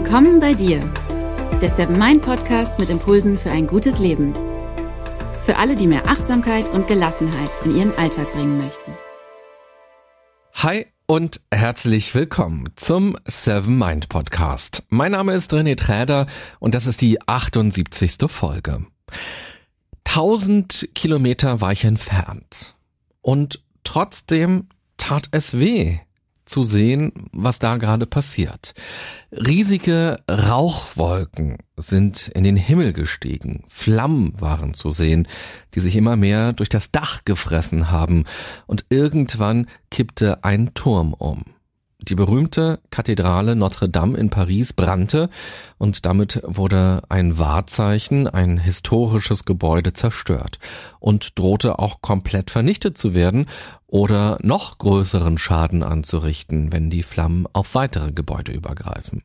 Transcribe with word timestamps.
Willkommen 0.00 0.38
bei 0.38 0.54
dir, 0.54 0.78
der 1.60 1.70
Seven 1.70 1.98
Mind 1.98 2.22
Podcast 2.22 2.78
mit 2.78 2.88
Impulsen 2.88 3.36
für 3.36 3.50
ein 3.50 3.66
gutes 3.66 3.98
Leben. 3.98 4.32
Für 5.42 5.56
alle, 5.56 5.74
die 5.74 5.88
mehr 5.88 6.06
Achtsamkeit 6.06 6.68
und 6.68 6.86
Gelassenheit 6.86 7.50
in 7.64 7.76
ihren 7.76 7.92
Alltag 7.96 8.30
bringen 8.30 8.58
möchten. 8.58 8.92
Hi 10.54 10.86
und 11.06 11.40
herzlich 11.50 12.14
willkommen 12.14 12.68
zum 12.76 13.16
Seven 13.24 13.76
Mind 13.76 14.08
Podcast. 14.08 14.84
Mein 14.88 15.10
Name 15.10 15.34
ist 15.34 15.52
René 15.52 15.76
Träder 15.76 16.28
und 16.60 16.76
das 16.76 16.86
ist 16.86 17.00
die 17.00 17.20
78. 17.26 18.18
Folge. 18.28 18.86
1000 20.06 20.90
Kilometer 20.94 21.60
war 21.60 21.72
ich 21.72 21.82
entfernt 21.82 22.76
und 23.20 23.64
trotzdem 23.82 24.68
tat 24.96 25.26
es 25.32 25.58
weh 25.58 25.98
zu 26.48 26.62
sehen, 26.62 27.12
was 27.32 27.58
da 27.58 27.76
gerade 27.76 28.06
passiert. 28.06 28.74
Riesige 29.30 30.20
Rauchwolken 30.30 31.58
sind 31.76 32.28
in 32.28 32.44
den 32.44 32.56
Himmel 32.56 32.92
gestiegen. 32.92 33.64
Flammen 33.68 34.32
waren 34.40 34.74
zu 34.74 34.90
sehen, 34.90 35.28
die 35.74 35.80
sich 35.80 35.96
immer 35.96 36.16
mehr 36.16 36.52
durch 36.52 36.68
das 36.68 36.90
Dach 36.90 37.24
gefressen 37.24 37.90
haben. 37.90 38.24
Und 38.66 38.86
irgendwann 38.88 39.66
kippte 39.90 40.44
ein 40.44 40.72
Turm 40.74 41.14
um. 41.14 41.44
Die 42.08 42.14
berühmte 42.14 42.80
Kathedrale 42.90 43.54
Notre 43.54 43.88
Dame 43.90 44.16
in 44.16 44.30
Paris 44.30 44.72
brannte 44.72 45.28
und 45.76 46.06
damit 46.06 46.40
wurde 46.42 47.02
ein 47.10 47.38
Wahrzeichen, 47.38 48.26
ein 48.26 48.56
historisches 48.56 49.44
Gebäude 49.44 49.92
zerstört 49.92 50.58
und 51.00 51.38
drohte 51.38 51.78
auch 51.78 52.00
komplett 52.00 52.50
vernichtet 52.50 52.96
zu 52.96 53.12
werden 53.12 53.44
oder 53.86 54.38
noch 54.42 54.78
größeren 54.78 55.36
Schaden 55.36 55.82
anzurichten, 55.82 56.72
wenn 56.72 56.88
die 56.88 57.02
Flammen 57.02 57.46
auf 57.52 57.74
weitere 57.74 58.10
Gebäude 58.10 58.52
übergreifen. 58.52 59.22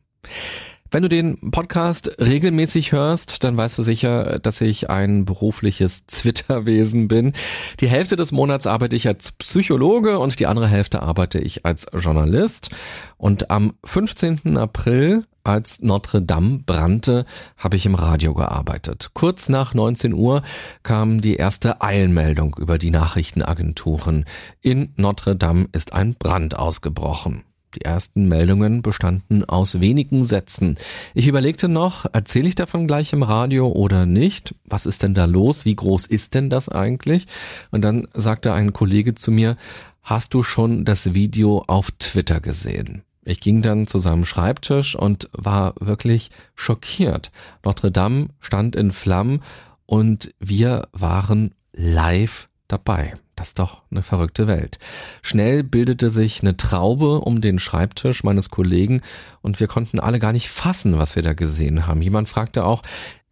Wenn 0.94 1.02
du 1.02 1.10
den 1.10 1.50
Podcast 1.50 2.18
regelmäßig 2.20 2.92
hörst, 2.92 3.44
dann 3.44 3.58
weißt 3.58 3.80
du 3.80 3.82
sicher, 3.82 4.38
dass 4.38 4.62
ich 4.62 4.92
ein 4.92 5.26
berufliches 5.26 6.06
Zwitterwesen 6.06 7.08
bin. 7.08 7.34
Die 7.80 7.88
Hälfte 7.88 8.16
des 8.16 8.32
Monats 8.32 8.68
arbeite 8.68 8.96
ich 8.96 9.08
als 9.08 9.32
Psychologe 9.32 10.20
und 10.20 10.40
die 10.40 10.46
andere 10.46 10.68
Hälfte 10.68 11.02
arbeite 11.02 11.40
ich 11.40 11.66
als 11.66 11.88
Journalist. 11.96 12.70
Und 13.18 13.50
am 13.50 13.74
15. 13.84 14.56
April 14.56 15.26
als 15.44 15.82
Notre 15.82 16.22
Dame 16.22 16.60
brannte, 16.64 17.26
habe 17.58 17.76
ich 17.76 17.88
im 17.88 17.96
Radio 17.96 18.36
gearbeitet. 18.36 19.10
Kurz 19.16 19.50
nach 19.50 19.74
19 19.74 20.14
Uhr 20.14 20.44
kam 20.84 21.22
die 21.22 21.38
erste 21.38 21.82
Eilmeldung 21.82 22.56
über 22.60 22.78
die 22.78 22.92
Nachrichtenagenturen. 22.92 24.26
In 24.62 24.94
Notre 24.96 25.36
Dame 25.36 25.70
ist 25.72 25.92
ein 25.92 26.14
Brand 26.14 26.56
ausgebrochen. 26.56 27.46
Die 27.76 27.86
ersten 27.86 28.28
Meldungen 28.28 28.82
bestanden 28.82 29.46
aus 29.46 29.80
wenigen 29.80 30.24
Sätzen. 30.24 30.78
Ich 31.14 31.28
überlegte 31.28 31.68
noch, 31.68 32.06
erzähle 32.14 32.48
ich 32.48 32.56
davon 32.56 32.88
gleich 32.88 33.14
im 33.14 33.24
Radio 33.24 33.68
oder 33.68 34.06
nicht? 34.06 34.56
Was 34.66 34.86
ist 34.86 35.04
denn 35.04 35.14
da 35.14 35.26
los? 35.26 35.66
Wie 35.66 35.76
groß 35.76 36.06
ist 36.06 36.34
denn 36.34 36.50
das 36.50 36.70
eigentlich? 36.70 37.28
Und 37.72 37.82
dann 37.82 38.08
sagte 38.14 38.54
ein 38.54 38.74
Kollege 38.74 39.16
zu 39.16 39.32
mir, 39.32 39.58
hast 40.02 40.34
du 40.34 40.44
schon 40.44 40.86
das 40.86 41.14
Video 41.14 41.64
auf 41.68 41.92
Twitter 41.92 42.40
gesehen? 42.40 43.04
Ich 43.26 43.40
ging 43.40 43.62
dann 43.62 43.88
zu 43.88 44.00
seinem 44.00 44.26
Schreibtisch 44.26 44.96
und 44.96 45.30
war 45.32 45.76
wirklich 45.80 46.30
schockiert. 46.56 47.32
Notre 47.64 47.92
Dame 47.92 48.28
stand 48.42 48.76
in 48.76 48.92
Flammen 48.92 49.42
und 49.86 50.34
wir 50.40 50.90
waren 50.92 51.56
live 51.72 52.50
dabei. 52.68 53.14
Das 53.36 53.50
ist 53.50 53.60
doch 53.60 53.82
eine 53.90 54.04
verrückte 54.04 54.48
Welt. 54.48 54.78
Schnell 55.22 55.64
bildete 55.64 56.12
sich 56.12 56.42
eine 56.42 56.56
Traube 56.56 57.20
um 57.22 57.42
den 57.42 57.58
Schreibtisch 57.60 58.24
meines 58.24 58.50
Kollegen 58.50 59.02
und 59.42 59.60
wir 59.60 59.68
konnten 59.68 60.00
alle 60.00 60.20
gar 60.20 60.34
nicht 60.34 60.50
fassen, 60.50 60.98
was 61.00 61.16
wir 61.16 61.24
da 61.24 61.34
gesehen 61.34 61.88
haben. 61.88 62.02
Jemand 62.02 62.30
fragte 62.30 62.64
auch, 62.64 62.84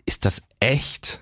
ist 0.05 0.25
das 0.25 0.41
echt? 0.59 1.21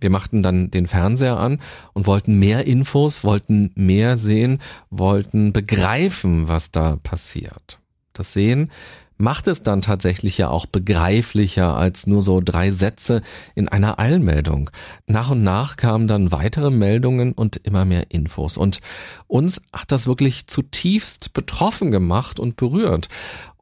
Wir 0.00 0.10
machten 0.10 0.42
dann 0.42 0.70
den 0.70 0.86
Fernseher 0.86 1.38
an 1.38 1.60
und 1.92 2.06
wollten 2.06 2.38
mehr 2.38 2.66
Infos, 2.66 3.24
wollten 3.24 3.72
mehr 3.74 4.18
sehen, 4.18 4.60
wollten 4.90 5.52
begreifen, 5.52 6.48
was 6.48 6.70
da 6.70 6.96
passiert. 6.96 7.78
Das 8.12 8.32
Sehen 8.32 8.70
macht 9.18 9.48
es 9.48 9.62
dann 9.62 9.82
tatsächlich 9.82 10.38
ja 10.38 10.48
auch 10.48 10.66
begreiflicher 10.66 11.76
als 11.76 12.06
nur 12.06 12.22
so 12.22 12.40
drei 12.44 12.70
Sätze 12.70 13.22
in 13.54 13.68
einer 13.68 13.98
Eilmeldung. 13.98 14.70
Nach 15.06 15.30
und 15.30 15.42
nach 15.42 15.76
kamen 15.76 16.06
dann 16.06 16.32
weitere 16.32 16.70
Meldungen 16.70 17.32
und 17.32 17.56
immer 17.56 17.84
mehr 17.84 18.10
Infos. 18.10 18.56
Und 18.56 18.80
uns 19.26 19.62
hat 19.72 19.92
das 19.92 20.06
wirklich 20.06 20.46
zutiefst 20.46 21.32
betroffen 21.32 21.90
gemacht 21.90 22.38
und 22.38 22.56
berührt. 22.56 23.08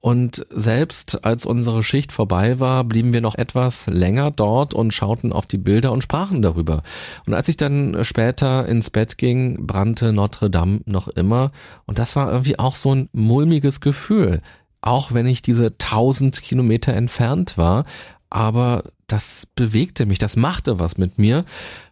Und 0.05 0.45
selbst 0.51 1.25
als 1.25 1.47
unsere 1.47 1.83
Schicht 1.83 2.13
vorbei 2.13 2.61
war, 2.61 2.85
blieben 2.85 3.15
wir 3.15 3.23
noch 3.23 3.37
etwas 3.37 3.87
länger 3.87 4.31
dort 4.31 4.75
und 4.75 4.93
schauten 4.93 5.33
auf 5.33 5.47
die 5.47 5.57
Bilder 5.57 5.93
und 5.93 6.03
sprachen 6.03 6.43
darüber. 6.43 6.83
Und 7.27 7.33
als 7.33 7.49
ich 7.49 7.57
dann 7.57 8.05
später 8.05 8.69
ins 8.69 8.91
Bett 8.91 9.17
ging, 9.17 9.67
brannte 9.67 10.13
Notre 10.13 10.51
Dame 10.51 10.83
noch 10.85 11.09
immer. 11.09 11.53
Und 11.87 11.99
das 11.99 12.17
war 12.17 12.31
irgendwie 12.31 12.59
auch 12.59 12.75
so 12.75 12.95
ein 12.95 13.09
mulmiges 13.15 13.81
Gefühl 13.81 14.43
auch 14.84 15.12
wenn 15.12 15.27
ich 15.27 15.41
diese 15.43 15.78
tausend 15.78 16.43
Kilometer 16.43 16.93
entfernt 16.93 17.56
war. 17.56 17.84
Aber 18.28 18.84
das 19.06 19.47
bewegte 19.55 20.06
mich, 20.06 20.19
das 20.19 20.37
machte 20.37 20.78
was 20.78 20.99
mit 20.99 21.19
mir. 21.19 21.45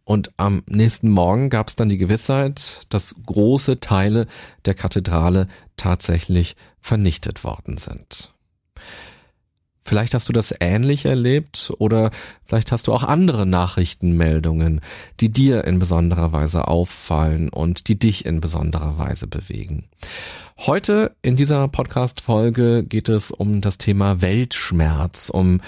Und 0.04 0.32
am 0.36 0.62
nächsten 0.66 1.08
Morgen 1.08 1.48
gab 1.48 1.69
es 1.69 1.76
dann 1.76 1.88
die 1.88 1.98
Gewissheit, 1.98 2.81
dass 2.88 3.14
große 3.25 3.81
Teile 3.81 4.26
der 4.64 4.75
Kathedrale 4.75 5.48
tatsächlich 5.76 6.56
vernichtet 6.81 7.44
worden 7.44 7.78
sind. 7.78 8.31
Vielleicht 9.92 10.14
hast 10.14 10.26
du 10.26 10.32
das 10.32 10.54
ähnlich 10.58 11.04
erlebt 11.04 11.70
oder 11.76 12.12
vielleicht 12.47 12.72
hast 12.72 12.86
du 12.86 12.94
auch 12.94 13.04
andere 13.04 13.44
Nachrichtenmeldungen, 13.44 14.80
die 15.20 15.28
dir 15.28 15.64
in 15.64 15.78
besonderer 15.78 16.32
Weise 16.32 16.66
auffallen 16.66 17.50
und 17.50 17.88
die 17.88 17.98
dich 17.98 18.25
in 18.25 18.41
besonderer 18.41 18.97
Weise 18.97 19.26
bewegen. 19.26 19.84
Heute 20.56 21.14
in 21.20 21.36
dieser 21.36 21.69
Podcast-Folge 21.69 22.84
geht 22.84 23.10
es 23.10 23.32
um 23.32 23.60
das 23.60 23.76
Thema 23.76 24.22
Weltschmerz, 24.22 25.28
um 25.28 25.60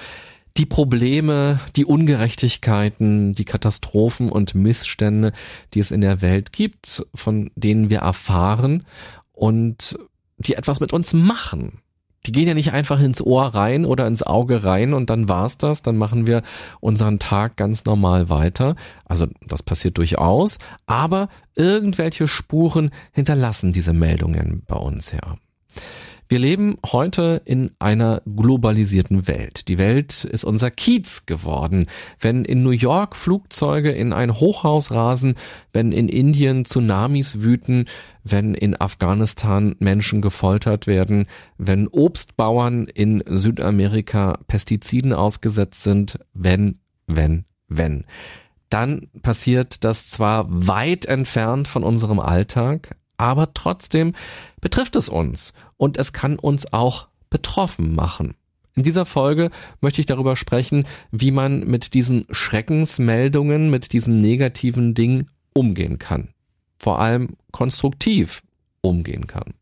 die 0.56 0.64
Probleme, 0.64 1.60
die 1.76 1.84
Ungerechtigkeiten, 1.84 3.34
die 3.34 3.44
Katastrophen 3.44 4.32
und 4.32 4.54
Missstände, 4.54 5.32
die 5.74 5.80
es 5.80 5.90
in 5.90 6.00
der 6.00 6.22
Welt 6.22 6.50
gibt, 6.54 7.04
von 7.14 7.50
denen 7.56 7.90
wir 7.90 7.98
erfahren 7.98 8.86
und 9.34 9.98
die 10.38 10.54
etwas 10.54 10.80
mit 10.80 10.94
uns 10.94 11.12
machen 11.12 11.82
die 12.26 12.32
gehen 12.32 12.48
ja 12.48 12.54
nicht 12.54 12.72
einfach 12.72 13.00
ins 13.00 13.20
Ohr 13.20 13.54
rein 13.54 13.84
oder 13.84 14.06
ins 14.06 14.22
Auge 14.22 14.64
rein 14.64 14.94
und 14.94 15.10
dann 15.10 15.28
war's 15.28 15.58
das, 15.58 15.82
dann 15.82 15.96
machen 15.96 16.26
wir 16.26 16.42
unseren 16.80 17.18
Tag 17.18 17.56
ganz 17.56 17.84
normal 17.84 18.30
weiter. 18.30 18.76
Also 19.04 19.26
das 19.46 19.62
passiert 19.62 19.98
durchaus, 19.98 20.58
aber 20.86 21.28
irgendwelche 21.54 22.28
Spuren 22.28 22.90
hinterlassen 23.12 23.72
diese 23.72 23.92
Meldungen 23.92 24.62
bei 24.66 24.76
uns 24.76 25.12
ja. 25.12 25.36
Wir 26.28 26.38
leben 26.38 26.78
heute 26.86 27.42
in 27.44 27.70
einer 27.78 28.22
globalisierten 28.24 29.28
Welt. 29.28 29.68
Die 29.68 29.78
Welt 29.78 30.24
ist 30.24 30.44
unser 30.44 30.70
Kiez 30.70 31.26
geworden. 31.26 31.86
Wenn 32.18 32.44
in 32.44 32.62
New 32.62 32.70
York 32.70 33.14
Flugzeuge 33.14 33.90
in 33.90 34.12
ein 34.12 34.34
Hochhaus 34.34 34.90
rasen, 34.90 35.34
wenn 35.72 35.92
in 35.92 36.08
Indien 36.08 36.64
Tsunamis 36.64 37.42
wüten, 37.42 37.84
wenn 38.22 38.54
in 38.54 38.80
Afghanistan 38.80 39.76
Menschen 39.80 40.22
gefoltert 40.22 40.86
werden, 40.86 41.26
wenn 41.58 41.88
Obstbauern 41.88 42.86
in 42.86 43.22
Südamerika 43.26 44.38
Pestiziden 44.46 45.12
ausgesetzt 45.12 45.82
sind, 45.82 46.18
wenn, 46.32 46.78
wenn, 47.06 47.44
wenn 47.68 48.04
dann 48.70 49.08
passiert 49.22 49.84
das 49.84 50.10
zwar 50.10 50.46
weit 50.48 51.04
entfernt 51.04 51.68
von 51.68 51.84
unserem 51.84 52.18
Alltag, 52.18 52.96
aber 53.16 53.54
trotzdem 53.54 54.14
betrifft 54.60 54.96
es 54.96 55.08
uns 55.08 55.52
und 55.76 55.98
es 55.98 56.12
kann 56.12 56.38
uns 56.38 56.72
auch 56.72 57.08
betroffen 57.30 57.94
machen. 57.94 58.34
In 58.76 58.82
dieser 58.82 59.06
Folge 59.06 59.50
möchte 59.80 60.00
ich 60.00 60.06
darüber 60.06 60.36
sprechen, 60.36 60.84
wie 61.12 61.30
man 61.30 61.60
mit 61.60 61.94
diesen 61.94 62.26
Schreckensmeldungen, 62.30 63.70
mit 63.70 63.92
diesen 63.92 64.18
negativen 64.18 64.94
Dingen 64.94 65.30
umgehen 65.52 65.98
kann. 65.98 66.30
Vor 66.76 66.98
allem 66.98 67.36
konstruktiv 67.52 68.42
umgehen 68.80 69.26
kann. 69.26 69.54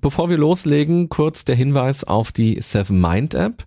Bevor 0.00 0.30
wir 0.30 0.38
loslegen, 0.38 1.08
kurz 1.08 1.44
der 1.44 1.56
Hinweis 1.56 2.04
auf 2.04 2.32
die 2.32 2.60
Seven 2.62 3.00
Mind 3.00 3.34
App. 3.34 3.64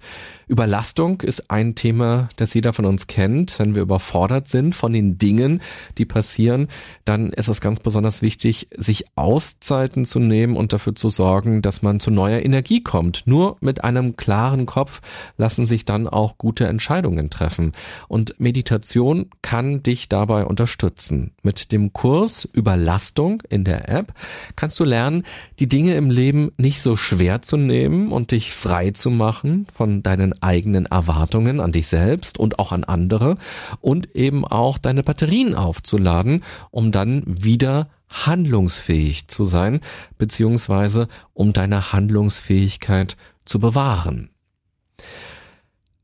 Überlastung 0.48 1.22
ist 1.22 1.50
ein 1.50 1.76
Thema, 1.76 2.30
das 2.36 2.54
jeder 2.54 2.74
von 2.74 2.86
uns 2.86 3.08
kennt. 3.08 3.58
Wenn 3.60 3.76
wir 3.76 3.82
überfordert 3.82 4.48
sind 4.48 4.76
von 4.76 4.94
den 4.94 5.18
Dingen, 5.18 5.62
die 5.98 6.06
passieren, 6.06 6.68
dann 7.06 7.32
ist 7.32 7.48
es 7.48 7.62
ganz 7.62 7.80
besonders 7.80 8.22
wichtig, 8.22 8.68
sich 8.76 9.06
Auszeiten 9.16 10.06
zu 10.06 10.20
nehmen 10.20 10.56
und 10.56 10.74
dafür 10.74 10.96
zu 10.96 11.10
sorgen, 11.10 11.62
dass 11.62 11.82
man 11.82 12.00
zu 12.00 12.12
neuer 12.12 12.44
Energie 12.44 12.82
kommt. 12.82 13.24
Nur 13.26 13.58
mit 13.62 13.84
einem 13.84 14.16
klaren 14.16 14.66
Kopf 14.66 15.02
lassen 15.38 15.66
sich 15.66 15.86
dann 15.86 16.08
auch 16.08 16.38
gute 16.38 16.68
Entscheidungen 16.68 17.30
treffen. 17.30 17.74
Und 18.08 18.40
Meditation 18.40 19.30
kann 19.42 19.84
dich 19.84 20.10
dabei 20.10 20.46
unterstützen. 20.46 21.32
Mit 21.42 21.72
dem 21.72 21.94
Kurs 21.94 22.48
Überlastung 22.52 23.44
in 23.50 23.64
der 23.64 23.90
App 23.90 24.14
kannst 24.56 24.80
du 24.80 24.84
lernen, 24.84 25.24
die 25.60 25.68
Dinge 25.68 25.96
im 25.96 26.10
Leben 26.10 26.52
nicht 26.58 26.82
so 26.82 26.96
schwer 26.96 27.42
zu 27.42 27.58
nehmen 27.58 28.12
und 28.12 28.32
dich 28.32 28.54
frei 28.54 28.92
zu 28.92 29.10
machen 29.10 29.68
von 29.74 30.04
deinen 30.04 30.33
eigenen 30.42 30.86
Erwartungen 30.86 31.60
an 31.60 31.72
dich 31.72 31.88
selbst 31.88 32.38
und 32.38 32.60
auch 32.60 32.72
an 32.72 32.84
andere 32.84 33.38
und 33.82 34.16
eben 34.16 34.46
auch 34.46 34.78
deine 34.78 35.04
Batterien 35.04 35.56
aufzuladen, 35.56 36.44
um 36.72 36.92
dann 36.92 37.24
wieder 37.26 37.90
handlungsfähig 38.10 39.28
zu 39.28 39.46
sein, 39.46 39.82
beziehungsweise 40.18 41.08
um 41.34 41.54
deine 41.54 41.94
Handlungsfähigkeit 41.94 43.18
zu 43.46 43.60
bewahren. 43.60 44.30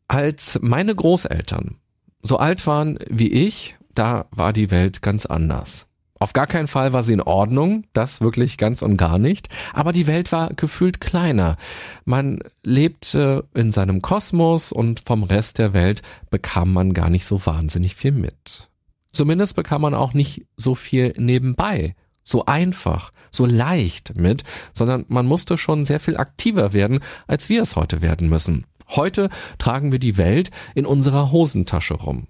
Als 0.08 0.60
meine 0.62 0.96
Großeltern 0.96 1.76
so 2.22 2.38
alt 2.38 2.66
waren 2.68 3.00
wie 3.10 3.32
ich, 3.32 3.78
da 3.94 4.26
war 4.32 4.54
die 4.54 4.72
Welt 4.72 5.02
ganz 5.02 5.26
anders. 5.26 5.89
Auf 6.22 6.34
gar 6.34 6.48
keinen 6.48 6.68
Fall 6.68 6.92
war 6.92 7.02
sie 7.02 7.14
in 7.14 7.22
Ordnung, 7.22 7.86
das 7.94 8.20
wirklich 8.20 8.58
ganz 8.58 8.82
und 8.82 8.98
gar 8.98 9.18
nicht, 9.18 9.48
aber 9.74 9.94
die 9.94 10.06
Welt 10.06 10.34
war 10.34 10.54
gefühlt 10.54 11.00
kleiner. 11.00 11.56
Man 12.04 12.40
lebte 12.62 13.48
in 13.54 13.72
seinem 13.72 14.02
Kosmos 14.02 14.74
und 14.74 15.02
vom 15.06 15.24
Rest 15.24 15.60
der 15.60 15.74
Welt 15.74 16.02
bekam 16.30 16.74
man 16.74 16.94
gar 16.94 17.10
nicht 17.10 17.26
so 17.26 17.46
wahnsinnig 17.46 17.96
viel 17.96 18.12
mit. 18.12 18.70
Zumindest 19.14 19.56
bekam 19.56 19.82
man 19.82 19.94
auch 19.94 20.14
nicht 20.14 20.46
so 20.58 20.76
viel 20.76 21.14
nebenbei, 21.18 21.96
so 22.24 22.46
einfach, 22.46 23.12
so 23.32 23.46
leicht 23.46 24.16
mit, 24.16 24.44
sondern 24.74 25.06
man 25.08 25.26
musste 25.26 25.58
schon 25.58 25.86
sehr 25.86 26.02
viel 26.02 26.18
aktiver 26.18 26.74
werden, 26.74 27.00
als 27.28 27.48
wir 27.48 27.62
es 27.62 27.78
heute 27.78 28.02
werden 28.02 28.28
müssen. 28.28 28.68
Heute 28.90 29.30
tragen 29.58 29.94
wir 29.94 30.00
die 30.00 30.18
Welt 30.18 30.52
in 30.76 30.86
unserer 30.86 31.32
Hosentasche 31.32 31.94
rum. 31.94 32.28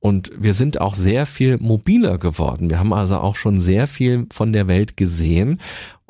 Und 0.00 0.30
wir 0.34 0.54
sind 0.54 0.80
auch 0.80 0.94
sehr 0.94 1.26
viel 1.26 1.58
mobiler 1.58 2.16
geworden. 2.16 2.70
Wir 2.70 2.78
haben 2.78 2.94
also 2.94 3.18
auch 3.18 3.36
schon 3.36 3.60
sehr 3.60 3.86
viel 3.86 4.26
von 4.32 4.52
der 4.52 4.66
Welt 4.66 4.96
gesehen 4.96 5.60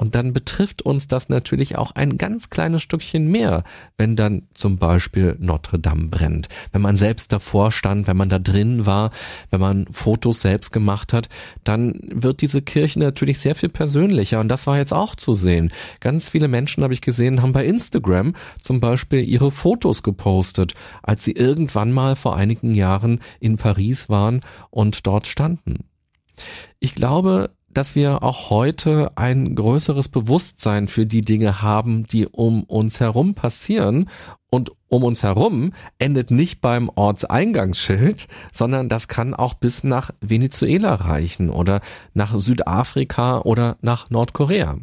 und 0.00 0.14
dann 0.14 0.32
betrifft 0.32 0.81
uns 0.81 1.08
das 1.08 1.29
natürlich 1.29 1.76
auch 1.76 1.91
ein 1.91 2.17
ganz 2.17 2.49
kleines 2.49 2.81
Stückchen 2.81 3.31
mehr, 3.31 3.64
wenn 3.99 4.17
dann 4.17 4.49
zum 4.55 4.79
Beispiel 4.79 5.37
Notre 5.38 5.79
Dame 5.79 6.08
brennt. 6.08 6.49
Wenn 6.73 6.81
man 6.81 6.97
selbst 6.97 7.35
davor 7.35 7.70
stand, 7.70 8.06
wenn 8.06 8.17
man 8.17 8.31
da 8.31 8.38
drin 8.38 8.87
war, 8.87 9.11
wenn 9.50 9.61
man 9.61 9.87
Fotos 9.91 10.41
selbst 10.41 10.73
gemacht 10.73 11.12
hat, 11.12 11.29
dann 11.64 12.00
wird 12.02 12.41
diese 12.41 12.62
Kirche 12.62 12.99
natürlich 12.99 13.41
sehr 13.41 13.55
viel 13.55 13.69
persönlicher. 13.69 14.41
Und 14.41 14.49
das 14.49 14.67
war 14.67 14.79
jetzt 14.79 14.94
auch 14.94 15.17
zu 15.17 15.35
sehen. 15.35 15.70
Ganz 16.00 16.31
viele 16.31 16.49
Menschen, 16.49 16.82
habe 16.82 16.94
ich 16.94 17.03
gesehen, 17.03 17.43
haben 17.43 17.53
bei 17.53 17.67
Instagram 17.67 18.35
zum 18.58 18.81
Beispiel 18.81 19.23
ihre 19.23 19.50
Fotos 19.50 20.03
gepostet, 20.03 20.73
als 21.03 21.25
sie 21.25 21.32
irgendwann 21.32 21.93
mal 21.93 22.17
vor 22.17 22.37
einigen 22.37 22.73
Jahren 22.73 23.20
in 23.38 23.58
Paris 23.58 24.08
waren 24.08 24.41
und 24.70 25.06
dort 25.06 25.26
standen. 25.26 25.85
Ich 26.79 26.94
glaube, 26.94 27.50
dass 27.72 27.94
wir 27.94 28.22
auch 28.22 28.50
heute 28.50 29.12
ein 29.17 29.55
größeres 29.55 30.08
Bewusstsein 30.08 30.88
für 30.88 31.06
die 31.06 31.22
Dinge 31.22 31.62
haben, 31.62 32.05
die 32.05 32.26
um 32.26 32.64
uns 32.64 33.00
herum 33.00 33.34
passieren. 33.34 34.08
Und 34.52 34.72
um 34.88 35.05
uns 35.05 35.22
herum 35.22 35.72
endet 36.00 36.32
nicht 36.32 36.61
beim 36.61 36.88
Ortseingangsschild, 36.88 38.26
sondern 38.52 38.88
das 38.88 39.06
kann 39.06 39.32
auch 39.32 39.55
bis 39.55 39.84
nach 39.84 40.11
Venezuela 40.20 40.96
reichen 40.96 41.50
oder 41.50 41.81
nach 42.14 42.37
Südafrika 42.37 43.43
oder 43.43 43.76
nach 43.81 44.11
Nordkorea. 44.11 44.78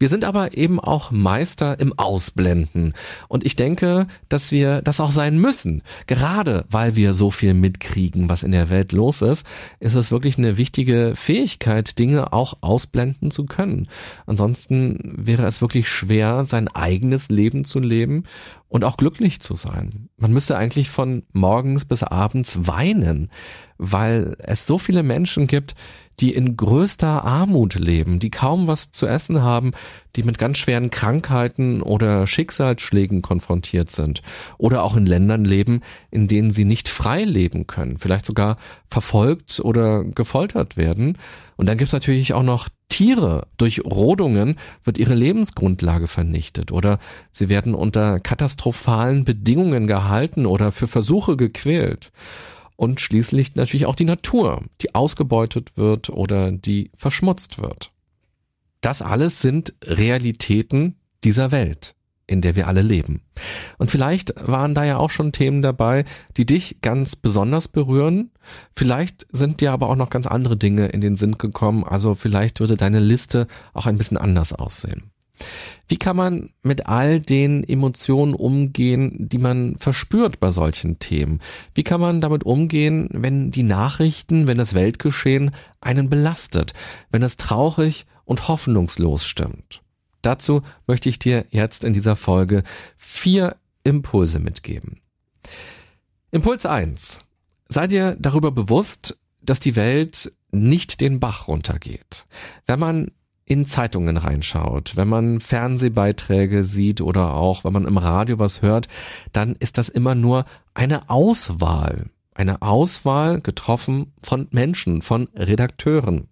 Wir 0.00 0.08
sind 0.08 0.24
aber 0.24 0.56
eben 0.56 0.80
auch 0.80 1.10
Meister 1.10 1.78
im 1.78 1.92
Ausblenden. 1.98 2.94
Und 3.28 3.44
ich 3.44 3.54
denke, 3.54 4.06
dass 4.30 4.50
wir 4.50 4.80
das 4.80 4.98
auch 4.98 5.12
sein 5.12 5.38
müssen. 5.38 5.82
Gerade 6.06 6.64
weil 6.70 6.96
wir 6.96 7.12
so 7.12 7.30
viel 7.30 7.52
mitkriegen, 7.52 8.30
was 8.30 8.42
in 8.42 8.52
der 8.52 8.70
Welt 8.70 8.92
los 8.92 9.20
ist, 9.20 9.46
ist 9.78 9.94
es 9.94 10.10
wirklich 10.10 10.38
eine 10.38 10.56
wichtige 10.56 11.12
Fähigkeit, 11.16 11.98
Dinge 11.98 12.32
auch 12.32 12.54
ausblenden 12.62 13.30
zu 13.30 13.44
können. 13.44 13.88
Ansonsten 14.24 15.12
wäre 15.18 15.46
es 15.46 15.60
wirklich 15.60 15.86
schwer, 15.86 16.46
sein 16.46 16.68
eigenes 16.68 17.28
Leben 17.28 17.66
zu 17.66 17.78
leben 17.78 18.24
und 18.68 18.84
auch 18.84 18.96
glücklich 18.96 19.40
zu 19.40 19.54
sein. 19.54 20.08
Man 20.16 20.32
müsste 20.32 20.56
eigentlich 20.56 20.88
von 20.88 21.24
morgens 21.32 21.84
bis 21.84 22.02
abends 22.02 22.66
weinen, 22.66 23.30
weil 23.76 24.36
es 24.38 24.66
so 24.66 24.78
viele 24.78 25.02
Menschen 25.02 25.46
gibt, 25.46 25.74
die 26.20 26.34
in 26.34 26.56
größter 26.56 27.24
Armut 27.24 27.74
leben, 27.74 28.18
die 28.18 28.30
kaum 28.30 28.66
was 28.66 28.90
zu 28.90 29.06
essen 29.06 29.42
haben, 29.42 29.72
die 30.16 30.22
mit 30.22 30.38
ganz 30.38 30.58
schweren 30.58 30.90
Krankheiten 30.90 31.82
oder 31.82 32.26
Schicksalsschlägen 32.26 33.22
konfrontiert 33.22 33.90
sind 33.90 34.22
oder 34.58 34.82
auch 34.82 34.96
in 34.96 35.06
Ländern 35.06 35.44
leben, 35.44 35.80
in 36.10 36.28
denen 36.28 36.50
sie 36.50 36.64
nicht 36.64 36.88
frei 36.88 37.24
leben 37.24 37.66
können, 37.66 37.96
vielleicht 37.96 38.26
sogar 38.26 38.56
verfolgt 38.88 39.60
oder 39.60 40.04
gefoltert 40.04 40.76
werden. 40.76 41.16
Und 41.56 41.66
dann 41.66 41.78
gibt's 41.78 41.92
natürlich 41.92 42.34
auch 42.34 42.42
noch 42.42 42.68
Tiere. 42.88 43.46
Durch 43.56 43.84
Rodungen 43.84 44.56
wird 44.84 44.98
ihre 44.98 45.14
Lebensgrundlage 45.14 46.08
vernichtet 46.08 46.72
oder 46.72 46.98
sie 47.30 47.48
werden 47.48 47.74
unter 47.74 48.20
katastrophalen 48.20 49.24
Bedingungen 49.24 49.86
gehalten 49.86 50.44
oder 50.44 50.72
für 50.72 50.88
Versuche 50.88 51.36
gequält 51.36 52.10
und 52.80 52.98
schließlich 52.98 53.56
natürlich 53.56 53.84
auch 53.84 53.94
die 53.94 54.06
Natur, 54.06 54.64
die 54.80 54.94
ausgebeutet 54.94 55.76
wird 55.76 56.08
oder 56.08 56.50
die 56.50 56.90
verschmutzt 56.96 57.58
wird. 57.58 57.92
Das 58.80 59.02
alles 59.02 59.42
sind 59.42 59.74
Realitäten 59.84 60.96
dieser 61.22 61.50
Welt, 61.50 61.94
in 62.26 62.40
der 62.40 62.56
wir 62.56 62.68
alle 62.68 62.80
leben. 62.80 63.20
Und 63.76 63.90
vielleicht 63.90 64.32
waren 64.36 64.74
da 64.74 64.84
ja 64.84 64.96
auch 64.96 65.10
schon 65.10 65.32
Themen 65.32 65.60
dabei, 65.60 66.06
die 66.38 66.46
dich 66.46 66.80
ganz 66.80 67.16
besonders 67.16 67.68
berühren. 67.68 68.30
Vielleicht 68.74 69.26
sind 69.30 69.60
dir 69.60 69.72
aber 69.72 69.90
auch 69.90 69.96
noch 69.96 70.08
ganz 70.08 70.26
andere 70.26 70.56
Dinge 70.56 70.86
in 70.86 71.02
den 71.02 71.16
Sinn 71.16 71.36
gekommen. 71.36 71.84
Also 71.84 72.14
vielleicht 72.14 72.60
würde 72.60 72.76
deine 72.76 73.00
Liste 73.00 73.46
auch 73.74 73.84
ein 73.84 73.98
bisschen 73.98 74.16
anders 74.16 74.54
aussehen. 74.54 75.09
Wie 75.88 75.96
kann 75.96 76.16
man 76.16 76.50
mit 76.62 76.86
all 76.86 77.20
den 77.20 77.64
Emotionen 77.64 78.34
umgehen, 78.34 79.28
die 79.28 79.38
man 79.38 79.76
verspürt 79.76 80.38
bei 80.38 80.50
solchen 80.50 80.98
Themen? 80.98 81.40
Wie 81.74 81.82
kann 81.82 82.00
man 82.00 82.20
damit 82.20 82.44
umgehen, 82.44 83.08
wenn 83.12 83.50
die 83.50 83.64
Nachrichten, 83.64 84.46
wenn 84.46 84.58
das 84.58 84.74
Weltgeschehen 84.74 85.50
einen 85.80 86.08
belastet, 86.08 86.74
wenn 87.10 87.22
es 87.22 87.36
traurig 87.36 88.06
und 88.24 88.48
hoffnungslos 88.48 89.26
stimmt? 89.26 89.82
Dazu 90.22 90.62
möchte 90.86 91.08
ich 91.08 91.18
dir 91.18 91.46
jetzt 91.50 91.84
in 91.84 91.92
dieser 91.92 92.14
Folge 92.14 92.62
vier 92.96 93.56
Impulse 93.82 94.38
mitgeben. 94.38 95.00
Impuls 96.30 96.66
eins: 96.66 97.20
Sei 97.68 97.86
dir 97.86 98.16
darüber 98.18 98.52
bewusst, 98.52 99.18
dass 99.42 99.60
die 99.60 99.76
Welt 99.76 100.32
nicht 100.52 101.00
den 101.00 101.20
Bach 101.20 101.48
runtergeht. 101.48 102.26
Wenn 102.66 102.80
man 102.80 103.10
in 103.50 103.66
Zeitungen 103.66 104.16
reinschaut, 104.16 104.96
wenn 104.96 105.08
man 105.08 105.40
Fernsehbeiträge 105.40 106.62
sieht 106.62 107.00
oder 107.00 107.34
auch 107.34 107.64
wenn 107.64 107.72
man 107.72 107.84
im 107.84 107.96
Radio 107.96 108.38
was 108.38 108.62
hört, 108.62 108.86
dann 109.32 109.56
ist 109.56 109.76
das 109.76 109.88
immer 109.88 110.14
nur 110.14 110.44
eine 110.72 111.10
Auswahl. 111.10 112.06
Eine 112.32 112.62
Auswahl 112.62 113.40
getroffen 113.40 114.12
von 114.22 114.46
Menschen, 114.52 115.02
von 115.02 115.28
Redakteuren. 115.34 116.28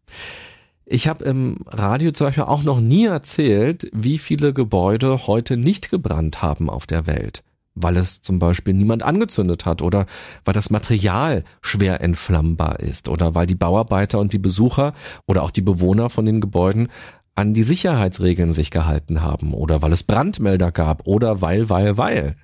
Ich 0.87 1.09
habe 1.09 1.25
im 1.25 1.57
Radio 1.67 2.13
zum 2.13 2.29
Beispiel 2.29 2.45
auch 2.45 2.63
noch 2.63 2.79
nie 2.79 3.07
erzählt, 3.07 3.91
wie 3.93 4.19
viele 4.19 4.53
Gebäude 4.55 5.27
heute 5.27 5.57
nicht 5.57 5.91
gebrannt 5.91 6.41
haben 6.41 6.71
auf 6.71 6.87
der 6.87 7.09
Welt 7.09 7.43
weil 7.83 7.97
es 7.97 8.21
zum 8.21 8.39
Beispiel 8.39 8.75
niemand 8.75 9.03
angezündet 9.03 9.67
hat 9.67 9.83
oder 9.83 10.07
weil 10.45 10.55
das 10.55 10.71
Material 10.71 11.45
schwer 11.63 12.01
entflammbar 12.01 12.81
ist 12.81 13.09
oder 13.09 13.35
weil 13.35 13.47
die 13.47 13.55
Bauarbeiter 13.55 14.19
und 14.19 14.33
die 14.33 14.39
Besucher 14.39 14.93
oder 15.27 15.43
auch 15.43 15.51
die 15.51 15.63
Bewohner 15.63 16.11
von 16.11 16.27
den 16.27 16.41
Gebäuden 16.41 16.89
an 17.39 17.55
die 17.55 17.63
Sicherheitsregeln 17.63 18.53
sich 18.53 18.73
gehalten 18.73 19.23
haben 19.23 19.55
oder 19.55 19.81
weil 19.81 19.93
es 19.93 20.03
Brandmelder 20.03 20.73
gab 20.73 21.07
oder 21.07 21.41
weil, 21.41 21.71
weil, 21.71 21.97
weil. 21.97 22.35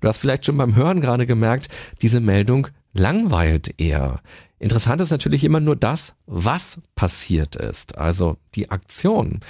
Du 0.00 0.08
hast 0.08 0.16
vielleicht 0.16 0.46
schon 0.46 0.56
beim 0.56 0.74
Hören 0.74 1.02
gerade 1.02 1.26
gemerkt, 1.26 1.68
diese 2.00 2.20
Meldung 2.20 2.68
langweilt 2.94 3.78
eher. 3.78 4.20
Interessant 4.60 5.00
ist 5.00 5.10
natürlich 5.10 5.44
immer 5.44 5.60
nur 5.60 5.76
das, 5.76 6.14
was 6.26 6.80
passiert 6.96 7.54
ist, 7.54 7.96
also 7.96 8.36
die 8.56 8.70
Aktion. 8.70 9.40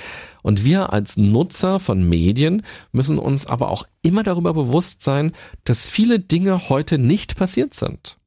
Und 0.42 0.64
wir 0.64 0.92
als 0.92 1.16
Nutzer 1.16 1.80
von 1.80 2.06
Medien 2.06 2.62
müssen 2.92 3.18
uns 3.18 3.46
aber 3.46 3.70
auch 3.70 3.84
immer 4.02 4.22
darüber 4.22 4.52
bewusst 4.52 5.02
sein, 5.02 5.32
dass 5.64 5.86
viele 5.86 6.20
Dinge 6.20 6.68
heute 6.68 6.98
nicht 6.98 7.36
passiert 7.36 7.72
sind. 7.72 8.18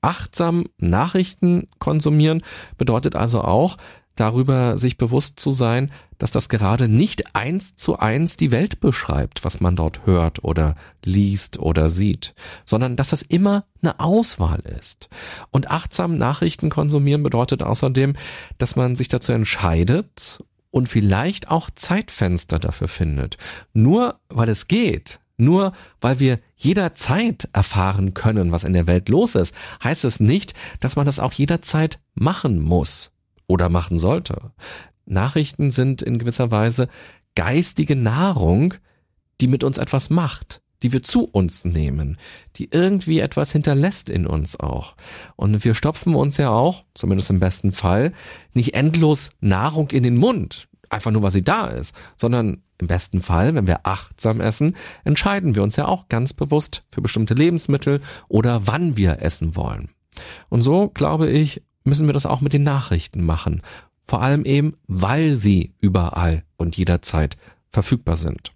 Achtsam 0.00 0.66
Nachrichten 0.78 1.66
konsumieren 1.80 2.42
bedeutet 2.78 3.16
also 3.16 3.40
auch, 3.40 3.76
darüber 4.16 4.76
sich 4.76 4.98
bewusst 4.98 5.38
zu 5.38 5.50
sein, 5.50 5.92
dass 6.18 6.30
das 6.30 6.48
gerade 6.48 6.88
nicht 6.88 7.36
eins 7.36 7.76
zu 7.76 7.98
eins 7.98 8.36
die 8.36 8.50
Welt 8.50 8.80
beschreibt, 8.80 9.44
was 9.44 9.60
man 9.60 9.76
dort 9.76 10.06
hört 10.06 10.42
oder 10.42 10.74
liest 11.04 11.58
oder 11.58 11.88
sieht, 11.88 12.34
sondern 12.64 12.96
dass 12.96 13.10
das 13.10 13.22
immer 13.22 13.64
eine 13.82 14.00
Auswahl 14.00 14.60
ist. 14.60 15.08
Und 15.50 15.70
achtsam 15.70 16.16
Nachrichten 16.16 16.70
konsumieren 16.70 17.22
bedeutet 17.22 17.62
außerdem, 17.62 18.14
dass 18.58 18.76
man 18.76 18.96
sich 18.96 19.08
dazu 19.08 19.32
entscheidet 19.32 20.42
und 20.70 20.88
vielleicht 20.88 21.50
auch 21.50 21.70
Zeitfenster 21.70 22.58
dafür 22.58 22.88
findet. 22.88 23.36
Nur 23.72 24.18
weil 24.28 24.48
es 24.48 24.68
geht, 24.68 25.20
nur 25.36 25.72
weil 26.00 26.18
wir 26.18 26.38
jederzeit 26.56 27.48
erfahren 27.52 28.14
können, 28.14 28.52
was 28.52 28.64
in 28.64 28.72
der 28.72 28.86
Welt 28.86 29.10
los 29.10 29.34
ist, 29.34 29.54
heißt 29.84 30.04
es 30.04 30.18
nicht, 30.18 30.54
dass 30.80 30.96
man 30.96 31.04
das 31.04 31.18
auch 31.18 31.32
jederzeit 31.34 31.98
machen 32.14 32.58
muss 32.58 33.10
oder 33.46 33.68
machen 33.68 33.98
sollte. 33.98 34.52
Nachrichten 35.04 35.70
sind 35.70 36.02
in 36.02 36.18
gewisser 36.18 36.50
Weise 36.50 36.88
geistige 37.34 37.96
Nahrung, 37.96 38.74
die 39.40 39.46
mit 39.46 39.62
uns 39.62 39.78
etwas 39.78 40.10
macht, 40.10 40.62
die 40.82 40.92
wir 40.92 41.02
zu 41.02 41.24
uns 41.24 41.64
nehmen, 41.64 42.18
die 42.56 42.68
irgendwie 42.70 43.20
etwas 43.20 43.52
hinterlässt 43.52 44.10
in 44.10 44.26
uns 44.26 44.58
auch. 44.58 44.96
Und 45.36 45.64
wir 45.64 45.74
stopfen 45.74 46.14
uns 46.14 46.36
ja 46.36 46.50
auch, 46.50 46.84
zumindest 46.94 47.30
im 47.30 47.40
besten 47.40 47.72
Fall, 47.72 48.12
nicht 48.52 48.74
endlos 48.74 49.30
Nahrung 49.40 49.90
in 49.90 50.02
den 50.02 50.16
Mund, 50.16 50.68
einfach 50.90 51.10
nur, 51.10 51.22
weil 51.22 51.30
sie 51.30 51.44
da 51.44 51.66
ist, 51.66 51.94
sondern 52.16 52.62
im 52.78 52.88
besten 52.88 53.22
Fall, 53.22 53.54
wenn 53.54 53.66
wir 53.66 53.86
achtsam 53.86 54.40
essen, 54.40 54.76
entscheiden 55.04 55.54
wir 55.54 55.62
uns 55.62 55.76
ja 55.76 55.86
auch 55.86 56.08
ganz 56.08 56.34
bewusst 56.34 56.84
für 56.90 57.00
bestimmte 57.00 57.34
Lebensmittel 57.34 58.00
oder 58.28 58.66
wann 58.66 58.96
wir 58.96 59.22
essen 59.22 59.56
wollen. 59.56 59.90
Und 60.48 60.62
so, 60.62 60.88
glaube 60.88 61.28
ich, 61.30 61.62
müssen 61.86 62.06
wir 62.06 62.12
das 62.12 62.26
auch 62.26 62.40
mit 62.40 62.52
den 62.52 62.62
Nachrichten 62.62 63.24
machen. 63.24 63.62
Vor 64.04 64.22
allem 64.22 64.44
eben, 64.44 64.74
weil 64.86 65.34
sie 65.34 65.74
überall 65.80 66.44
und 66.56 66.76
jederzeit 66.76 67.36
verfügbar 67.70 68.16
sind. 68.16 68.52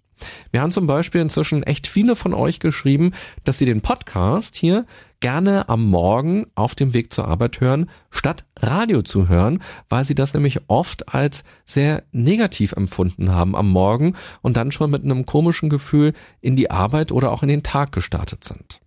Wir 0.51 0.61
haben 0.61 0.71
zum 0.71 0.87
Beispiel 0.87 1.21
inzwischen 1.21 1.63
echt 1.63 1.87
viele 1.87 2.15
von 2.15 2.33
euch 2.33 2.59
geschrieben, 2.59 3.11
dass 3.43 3.57
sie 3.57 3.65
den 3.65 3.81
Podcast 3.81 4.55
hier 4.55 4.85
gerne 5.19 5.69
am 5.69 5.83
Morgen 5.83 6.47
auf 6.55 6.75
dem 6.75 6.93
Weg 6.93 7.13
zur 7.13 7.27
Arbeit 7.27 7.61
hören, 7.61 7.89
statt 8.09 8.45
Radio 8.57 9.01
zu 9.01 9.27
hören, 9.27 9.61
weil 9.89 10.05
sie 10.05 10.15
das 10.15 10.33
nämlich 10.33 10.61
oft 10.67 11.13
als 11.13 11.43
sehr 11.65 12.03
negativ 12.11 12.73
empfunden 12.73 13.31
haben 13.31 13.55
am 13.55 13.69
Morgen 13.69 14.15
und 14.41 14.57
dann 14.57 14.71
schon 14.71 14.91
mit 14.91 15.03
einem 15.03 15.25
komischen 15.25 15.69
Gefühl 15.69 16.13
in 16.39 16.55
die 16.55 16.71
Arbeit 16.71 17.11
oder 17.11 17.31
auch 17.31 17.43
in 17.43 17.49
den 17.49 17.63
Tag 17.63 17.91
gestartet 17.91 18.43
sind. 18.43 18.81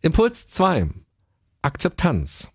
Impuls 0.00 0.48
2. 0.48 0.88
Akzeptanz. 1.62 2.51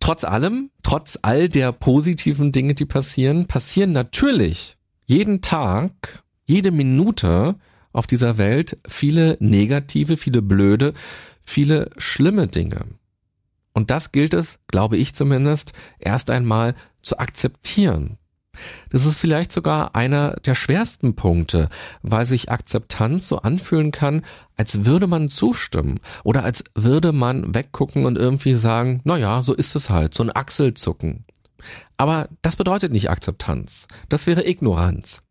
Trotz 0.00 0.24
allem, 0.24 0.70
trotz 0.82 1.18
all 1.22 1.48
der 1.48 1.72
positiven 1.72 2.52
Dinge, 2.52 2.74
die 2.74 2.84
passieren, 2.84 3.46
passieren 3.46 3.92
natürlich 3.92 4.76
jeden 5.04 5.40
Tag, 5.40 6.22
jede 6.44 6.70
Minute 6.70 7.56
auf 7.92 8.06
dieser 8.06 8.38
Welt 8.38 8.78
viele 8.86 9.36
negative, 9.40 10.16
viele 10.16 10.42
blöde, 10.42 10.92
viele 11.42 11.90
schlimme 11.96 12.46
Dinge. 12.46 12.84
Und 13.72 13.90
das 13.90 14.12
gilt 14.12 14.34
es, 14.34 14.58
glaube 14.68 14.96
ich 14.96 15.14
zumindest, 15.14 15.72
erst 15.98 16.30
einmal 16.30 16.74
zu 17.02 17.18
akzeptieren. 17.18 18.18
Das 18.90 19.04
ist 19.04 19.18
vielleicht 19.18 19.52
sogar 19.52 19.94
einer 19.94 20.36
der 20.44 20.54
schwersten 20.54 21.14
Punkte, 21.14 21.68
weil 22.02 22.26
sich 22.26 22.50
Akzeptanz 22.50 23.28
so 23.28 23.38
anfühlen 23.38 23.92
kann, 23.92 24.22
als 24.56 24.84
würde 24.84 25.06
man 25.06 25.28
zustimmen 25.28 26.00
oder 26.24 26.44
als 26.44 26.64
würde 26.74 27.12
man 27.12 27.54
weggucken 27.54 28.06
und 28.06 28.16
irgendwie 28.16 28.54
sagen, 28.54 29.00
na 29.04 29.16
ja, 29.16 29.42
so 29.42 29.54
ist 29.54 29.76
es 29.76 29.90
halt, 29.90 30.14
so 30.14 30.22
ein 30.22 30.34
Achselzucken. 30.34 31.24
Aber 31.96 32.28
das 32.42 32.56
bedeutet 32.56 32.92
nicht 32.92 33.10
Akzeptanz. 33.10 33.86
Das 34.08 34.26
wäre 34.26 34.46
Ignoranz. 34.46 35.22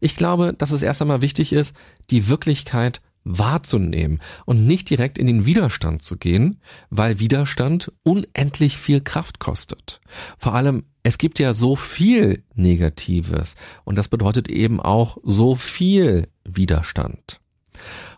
Ich 0.00 0.16
glaube, 0.16 0.52
dass 0.52 0.72
es 0.72 0.82
erst 0.82 1.02
einmal 1.02 1.22
wichtig 1.22 1.52
ist, 1.52 1.74
die 2.10 2.28
Wirklichkeit 2.28 3.00
wahrzunehmen 3.24 4.20
und 4.46 4.66
nicht 4.66 4.90
direkt 4.90 5.18
in 5.18 5.26
den 5.26 5.46
Widerstand 5.46 6.02
zu 6.02 6.16
gehen, 6.16 6.60
weil 6.90 7.18
Widerstand 7.18 7.92
unendlich 8.02 8.76
viel 8.76 9.00
Kraft 9.00 9.38
kostet. 9.38 10.00
Vor 10.38 10.54
allem, 10.54 10.84
es 11.02 11.18
gibt 11.18 11.38
ja 11.38 11.52
so 11.52 11.76
viel 11.76 12.44
Negatives 12.54 13.56
und 13.84 13.96
das 13.96 14.08
bedeutet 14.08 14.48
eben 14.48 14.80
auch 14.80 15.18
so 15.22 15.54
viel 15.54 16.28
Widerstand. 16.44 17.40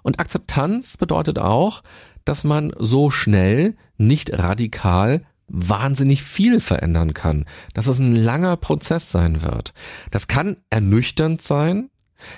Und 0.02 0.20
Akzeptanz 0.20 0.96
bedeutet 0.96 1.38
auch, 1.38 1.82
dass 2.24 2.44
man 2.44 2.72
so 2.78 3.10
schnell, 3.10 3.76
nicht 3.96 4.32
radikal 4.32 5.24
wahnsinnig 5.46 6.22
viel 6.22 6.58
verändern 6.58 7.14
kann, 7.14 7.44
dass 7.74 7.86
es 7.86 7.98
ein 7.98 8.12
langer 8.12 8.56
Prozess 8.56 9.12
sein 9.12 9.42
wird. 9.42 9.72
Das 10.10 10.26
kann 10.26 10.56
ernüchternd 10.70 11.42
sein, 11.42 11.90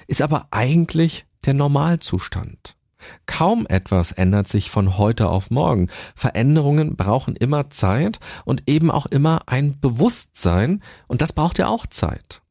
ist 0.07 0.23
aber 0.23 0.49
eigentlich 0.51 1.25
der 1.47 1.55
Normalzustand. 1.55 2.77
Kaum 3.27 3.67
etwas 3.69 4.13
ändert 4.13 4.49
sich 4.49 4.71
von 4.71 4.99
heute 4.99 5.29
auf 5.29 5.51
morgen. 5.51 5.89
Veränderungen 6.15 6.97
brauchen 6.97 7.37
immer 7.37 7.71
Zeit 7.71 8.19
und 8.45 8.65
eben 8.67 8.91
auch 8.91 9.07
immer 9.07 9.43
ein 9.47 9.79
Bewusstsein 9.81 10.83
und 11.07 11.23
das 11.23 11.33
braucht 11.33 11.59
ja 11.59 11.69
auch 11.69 11.87
Zeit. 11.87 12.43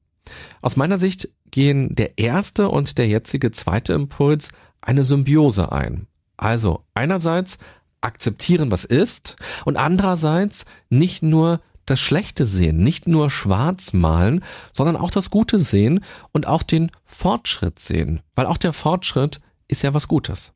Aus 0.61 0.75
meiner 0.75 0.97
Sicht 0.97 1.29
gehen 1.51 1.95
der 1.95 2.17
erste 2.17 2.69
und 2.69 2.97
der 2.97 3.07
jetzige 3.07 3.51
zweite 3.51 3.93
Impuls 3.93 4.49
eine 4.81 5.03
Symbiose 5.03 5.71
ein. 5.71 6.07
Also 6.37 6.83
einerseits 6.93 7.57
akzeptieren, 8.01 8.71
was 8.71 8.85
ist, 8.85 9.35
und 9.65 9.77
andererseits 9.77 10.65
nicht 10.89 11.23
nur 11.23 11.61
das 11.85 11.99
Schlechte 11.99 12.45
sehen, 12.45 12.77
nicht 12.77 13.07
nur 13.07 13.29
schwarz 13.29 13.93
malen, 13.93 14.43
sondern 14.73 14.95
auch 14.95 15.11
das 15.11 15.29
Gute 15.29 15.59
sehen 15.59 16.03
und 16.31 16.47
auch 16.47 16.63
den 16.63 16.91
Fortschritt 17.05 17.79
sehen, 17.79 18.21
weil 18.35 18.45
auch 18.45 18.57
der 18.57 18.73
Fortschritt 18.73 19.39
ist 19.67 19.83
ja 19.83 19.93
was 19.93 20.07
Gutes. 20.07 20.53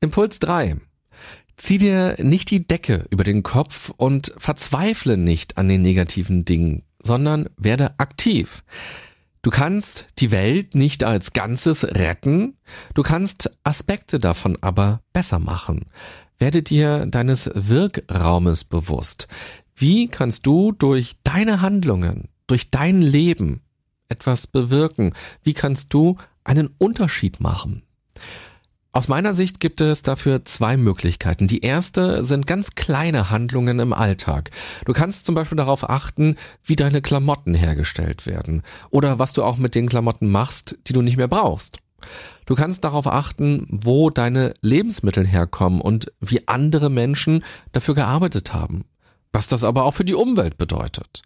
Impuls 0.00 0.38
3. 0.38 0.76
Zieh 1.56 1.78
dir 1.78 2.16
nicht 2.18 2.50
die 2.50 2.66
Decke 2.66 3.06
über 3.10 3.24
den 3.24 3.42
Kopf 3.42 3.92
und 3.96 4.34
verzweifle 4.38 5.16
nicht 5.16 5.56
an 5.56 5.68
den 5.68 5.82
negativen 5.82 6.44
Dingen, 6.44 6.82
sondern 7.02 7.48
werde 7.56 7.98
aktiv. 7.98 8.64
Du 9.42 9.50
kannst 9.50 10.06
die 10.18 10.30
Welt 10.30 10.74
nicht 10.74 11.04
als 11.04 11.32
Ganzes 11.32 11.84
retten, 11.84 12.56
du 12.94 13.02
kannst 13.02 13.56
Aspekte 13.62 14.18
davon 14.18 14.56
aber 14.62 15.02
besser 15.12 15.38
machen. 15.38 15.86
Werde 16.38 16.62
dir 16.62 17.06
deines 17.06 17.50
Wirkraumes 17.54 18.64
bewusst. 18.64 19.28
Wie 19.74 20.08
kannst 20.08 20.46
du 20.46 20.72
durch 20.72 21.16
deine 21.24 21.60
Handlungen, 21.60 22.28
durch 22.46 22.70
dein 22.70 23.02
Leben 23.02 23.60
etwas 24.08 24.46
bewirken? 24.46 25.14
Wie 25.42 25.54
kannst 25.54 25.92
du 25.92 26.16
einen 26.44 26.70
Unterschied 26.78 27.40
machen? 27.40 27.82
Aus 28.92 29.08
meiner 29.08 29.34
Sicht 29.34 29.58
gibt 29.58 29.80
es 29.80 30.02
dafür 30.02 30.44
zwei 30.44 30.76
Möglichkeiten. 30.76 31.48
Die 31.48 31.62
erste 31.62 32.24
sind 32.24 32.46
ganz 32.46 32.76
kleine 32.76 33.28
Handlungen 33.28 33.80
im 33.80 33.92
Alltag. 33.92 34.52
Du 34.84 34.92
kannst 34.92 35.26
zum 35.26 35.34
Beispiel 35.34 35.56
darauf 35.56 35.90
achten, 35.90 36.36
wie 36.62 36.76
deine 36.76 37.02
Klamotten 37.02 37.54
hergestellt 37.54 38.24
werden 38.24 38.62
oder 38.90 39.18
was 39.18 39.32
du 39.32 39.42
auch 39.42 39.56
mit 39.56 39.74
den 39.74 39.88
Klamotten 39.88 40.30
machst, 40.30 40.78
die 40.86 40.92
du 40.92 41.02
nicht 41.02 41.16
mehr 41.16 41.26
brauchst. 41.26 41.78
Du 42.46 42.54
kannst 42.54 42.84
darauf 42.84 43.08
achten, 43.08 43.66
wo 43.68 44.10
deine 44.10 44.54
Lebensmittel 44.60 45.26
herkommen 45.26 45.80
und 45.80 46.12
wie 46.20 46.46
andere 46.46 46.88
Menschen 46.88 47.42
dafür 47.72 47.96
gearbeitet 47.96 48.52
haben. 48.52 48.84
Was 49.34 49.48
das 49.48 49.64
aber 49.64 49.84
auch 49.84 49.90
für 49.90 50.04
die 50.04 50.14
Umwelt 50.14 50.58
bedeutet. 50.58 51.22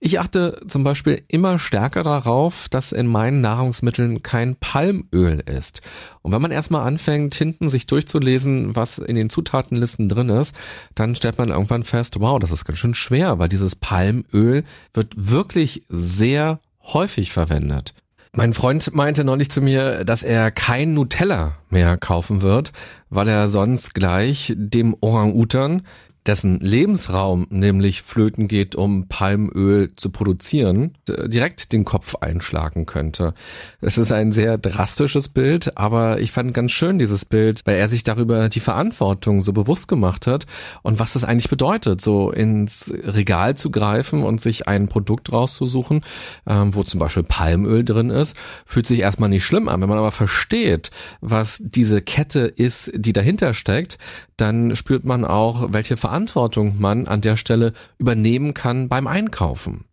Ich 0.00 0.20
achte 0.20 0.60
zum 0.68 0.84
Beispiel 0.84 1.24
immer 1.28 1.58
stärker 1.58 2.02
darauf, 2.02 2.68
dass 2.68 2.92
in 2.92 3.06
meinen 3.06 3.40
Nahrungsmitteln 3.40 4.22
kein 4.22 4.54
Palmöl 4.56 5.40
ist. 5.40 5.80
Und 6.20 6.32
wenn 6.32 6.42
man 6.42 6.50
erstmal 6.50 6.86
anfängt, 6.86 7.34
hinten 7.34 7.70
sich 7.70 7.86
durchzulesen, 7.86 8.76
was 8.76 8.98
in 8.98 9.16
den 9.16 9.30
Zutatenlisten 9.30 10.10
drin 10.10 10.28
ist, 10.28 10.54
dann 10.94 11.14
stellt 11.14 11.38
man 11.38 11.48
irgendwann 11.48 11.84
fest, 11.84 12.20
wow, 12.20 12.38
das 12.38 12.52
ist 12.52 12.66
ganz 12.66 12.78
schön 12.78 12.94
schwer, 12.94 13.38
weil 13.38 13.48
dieses 13.48 13.76
Palmöl 13.76 14.62
wird 14.92 15.14
wirklich 15.16 15.84
sehr 15.88 16.60
häufig 16.84 17.32
verwendet. 17.32 17.94
Mein 18.34 18.52
Freund 18.52 18.94
meinte 18.94 19.24
neulich 19.24 19.50
zu 19.50 19.62
mir, 19.62 20.04
dass 20.04 20.22
er 20.22 20.50
kein 20.50 20.92
Nutella 20.92 21.56
mehr 21.70 21.96
kaufen 21.96 22.42
wird, 22.42 22.72
weil 23.08 23.26
er 23.26 23.48
sonst 23.48 23.94
gleich 23.94 24.52
dem 24.56 24.94
Orang-Utan 25.00 25.82
dessen 26.28 26.60
Lebensraum 26.60 27.46
nämlich 27.50 28.02
flöten 28.02 28.48
geht, 28.48 28.76
um 28.76 29.08
Palmöl 29.08 29.94
zu 29.96 30.10
produzieren, 30.10 30.92
direkt 31.08 31.72
den 31.72 31.84
Kopf 31.84 32.16
einschlagen 32.16 32.84
könnte. 32.84 33.32
Es 33.80 33.96
ist 33.96 34.12
ein 34.12 34.30
sehr 34.30 34.58
drastisches 34.58 35.30
Bild, 35.30 35.76
aber 35.78 36.20
ich 36.20 36.30
fand 36.30 36.52
ganz 36.52 36.72
schön 36.72 36.98
dieses 36.98 37.24
Bild, 37.24 37.62
weil 37.64 37.76
er 37.76 37.88
sich 37.88 38.02
darüber 38.02 38.50
die 38.50 38.60
Verantwortung 38.60 39.40
so 39.40 39.54
bewusst 39.54 39.88
gemacht 39.88 40.26
hat 40.26 40.46
und 40.82 40.98
was 40.98 41.14
das 41.14 41.24
eigentlich 41.24 41.48
bedeutet, 41.48 42.02
so 42.02 42.30
ins 42.30 42.92
Regal 42.92 43.56
zu 43.56 43.70
greifen 43.70 44.22
und 44.22 44.40
sich 44.40 44.68
ein 44.68 44.88
Produkt 44.88 45.32
rauszusuchen, 45.32 46.02
ähm, 46.46 46.74
wo 46.74 46.82
zum 46.82 47.00
Beispiel 47.00 47.22
Palmöl 47.22 47.84
drin 47.84 48.10
ist, 48.10 48.36
fühlt 48.66 48.86
sich 48.86 49.00
erstmal 49.00 49.30
nicht 49.30 49.44
schlimm 49.44 49.68
an. 49.68 49.80
Wenn 49.80 49.88
man 49.88 49.98
aber 49.98 50.12
versteht, 50.12 50.90
was 51.22 51.62
diese 51.64 52.02
Kette 52.02 52.40
ist, 52.40 52.90
die 52.94 53.14
dahinter 53.14 53.54
steckt, 53.54 53.96
dann 54.40 54.74
spürt 54.76 55.04
man 55.04 55.24
auch, 55.24 55.72
welche 55.72 55.96
Verantwortung 55.96 56.76
man 56.78 57.06
an 57.06 57.20
der 57.20 57.36
Stelle 57.36 57.72
übernehmen 57.98 58.54
kann 58.54 58.88
beim 58.88 59.06
Einkaufen. 59.06 59.84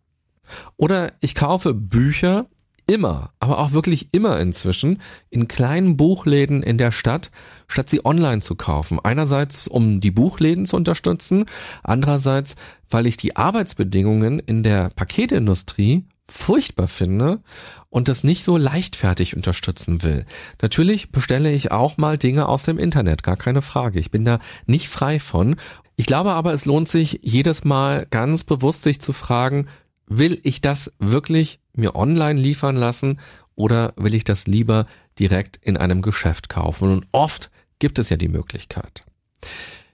Oder 0.76 1.12
ich 1.20 1.34
kaufe 1.34 1.74
Bücher 1.74 2.46
immer, 2.86 3.32
aber 3.40 3.58
auch 3.58 3.72
wirklich 3.72 4.08
immer 4.12 4.38
inzwischen 4.38 5.02
in 5.28 5.48
kleinen 5.48 5.96
Buchläden 5.96 6.62
in 6.62 6.78
der 6.78 6.92
Stadt, 6.92 7.30
statt 7.66 7.90
sie 7.90 8.04
online 8.04 8.40
zu 8.40 8.54
kaufen. 8.54 9.00
Einerseits, 9.02 9.66
um 9.66 10.00
die 10.00 10.12
Buchläden 10.12 10.66
zu 10.66 10.76
unterstützen, 10.76 11.46
andererseits, 11.82 12.54
weil 12.88 13.06
ich 13.06 13.16
die 13.16 13.36
Arbeitsbedingungen 13.36 14.38
in 14.38 14.62
der 14.62 14.90
Paketindustrie 14.90 16.04
furchtbar 16.28 16.88
finde 16.88 17.40
und 17.88 18.08
das 18.08 18.24
nicht 18.24 18.44
so 18.44 18.56
leichtfertig 18.56 19.36
unterstützen 19.36 20.02
will. 20.02 20.26
Natürlich 20.60 21.10
bestelle 21.10 21.52
ich 21.52 21.72
auch 21.72 21.96
mal 21.96 22.18
Dinge 22.18 22.48
aus 22.48 22.64
dem 22.64 22.78
Internet, 22.78 23.22
gar 23.22 23.36
keine 23.36 23.62
Frage. 23.62 24.00
Ich 24.00 24.10
bin 24.10 24.24
da 24.24 24.40
nicht 24.66 24.88
frei 24.88 25.18
von. 25.18 25.56
Ich 25.94 26.06
glaube 26.06 26.32
aber, 26.32 26.52
es 26.52 26.64
lohnt 26.64 26.88
sich 26.88 27.20
jedes 27.22 27.64
Mal 27.64 28.06
ganz 28.10 28.44
bewusst 28.44 28.82
sich 28.82 29.00
zu 29.00 29.12
fragen, 29.12 29.68
will 30.06 30.40
ich 30.42 30.60
das 30.60 30.92
wirklich 30.98 31.60
mir 31.72 31.94
online 31.94 32.40
liefern 32.40 32.76
lassen 32.76 33.20
oder 33.54 33.94
will 33.96 34.14
ich 34.14 34.24
das 34.24 34.46
lieber 34.46 34.86
direkt 35.18 35.58
in 35.62 35.76
einem 35.76 36.02
Geschäft 36.02 36.48
kaufen? 36.48 36.90
Und 36.90 37.06
oft 37.12 37.50
gibt 37.78 37.98
es 37.98 38.10
ja 38.10 38.16
die 38.16 38.28
Möglichkeit. 38.28 39.04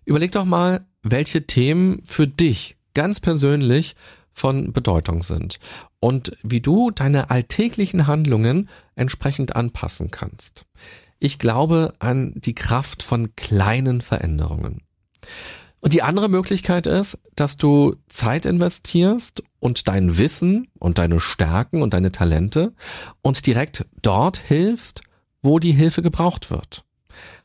Überleg 0.05 0.33
doch 0.33 0.45
mal, 0.45 0.85
welche 1.03 1.47
Themen 1.47 2.03
für 2.05 2.27
dich 2.27 2.77
ganz 2.95 3.21
persönlich 3.21 3.95
von 4.33 4.73
Bedeutung 4.73 5.23
sind 5.23 5.59
und 6.01 6.37
wie 6.43 6.61
du 6.61 6.91
deine 6.91 7.31
alltäglichen 7.31 8.07
Handlungen 8.07 8.69
entsprechend 8.95 9.57
anpassen 9.57 10.11
kannst. 10.11 10.67
Ich 11.19 11.39
glaube 11.39 11.95
an 12.01 12.33
die 12.35 12.55
Kraft 12.55 13.03
von 13.03 13.37
kleinen 13.37 14.01
Veränderungen. 14.01 14.83
Und 15.81 15.95
die 15.95 16.03
andere 16.03 16.29
Möglichkeit 16.29 16.87
ist, 16.87 17.19
dass 17.35 17.57
du 17.57 17.97
Zeit 18.09 18.47
investierst 18.47 19.43
und 19.59 19.89
dein 19.89 20.17
Wissen 20.17 20.69
und 20.79 20.99
deine 20.99 21.19
Stärken 21.19 21.83
und 21.83 21.93
deine 21.93 22.13
Talente 22.13 22.73
und 23.21 23.47
direkt 23.47 23.85
dort 24.01 24.39
hilfst, 24.39 25.03
wo 25.43 25.59
die 25.59 25.73
Hilfe 25.73 26.03
gebraucht 26.03 26.51
wird. 26.51 26.85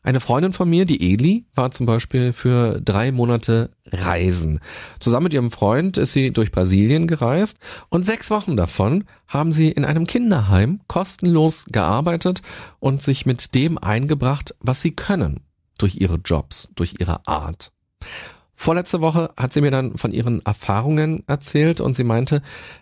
Eine 0.03 0.19
Freundin 0.19 0.53
von 0.53 0.69
mir, 0.69 0.85
die 0.85 1.13
Eli, 1.13 1.45
war 1.53 1.71
zum 1.71 1.85
Beispiel 1.85 2.31
für 2.31 2.79
drei 2.81 3.11
Monate 3.11 3.71
reisen. 3.91 4.59
Zusammen 4.99 5.25
mit 5.25 5.33
ihrem 5.33 5.51
Freund 5.51 5.97
ist 5.97 6.13
sie 6.13 6.31
durch 6.31 6.51
Brasilien 6.51 7.07
gereist 7.07 7.57
und 7.89 8.05
sechs 8.05 8.29
Wochen 8.29 8.55
davon 8.55 9.05
haben 9.27 9.51
sie 9.51 9.69
in 9.69 9.85
einem 9.85 10.07
Kinderheim 10.07 10.79
kostenlos 10.87 11.65
gearbeitet 11.69 12.41
und 12.79 13.01
sich 13.01 13.25
mit 13.25 13.53
dem 13.55 13.77
eingebracht, 13.77 14.55
was 14.59 14.81
sie 14.81 14.91
können. 14.91 15.41
Durch 15.77 15.95
ihre 15.95 16.15
Jobs, 16.15 16.69
durch 16.75 16.95
ihre 16.99 17.27
Art. 17.27 17.71
Vorletzte 18.59 19.01
Woche 19.01 19.29
hat 19.37 19.53
sie 19.53 19.61
mir 19.61 19.69
dann 19.69 19.97
von 19.97 20.11
ihren 20.11 20.43
Erfahrungen 20.43 21.23
erzählt 21.27 21.79
und 21.79 21.95
sie 21.95 22.03
meinte, 22.03 22.41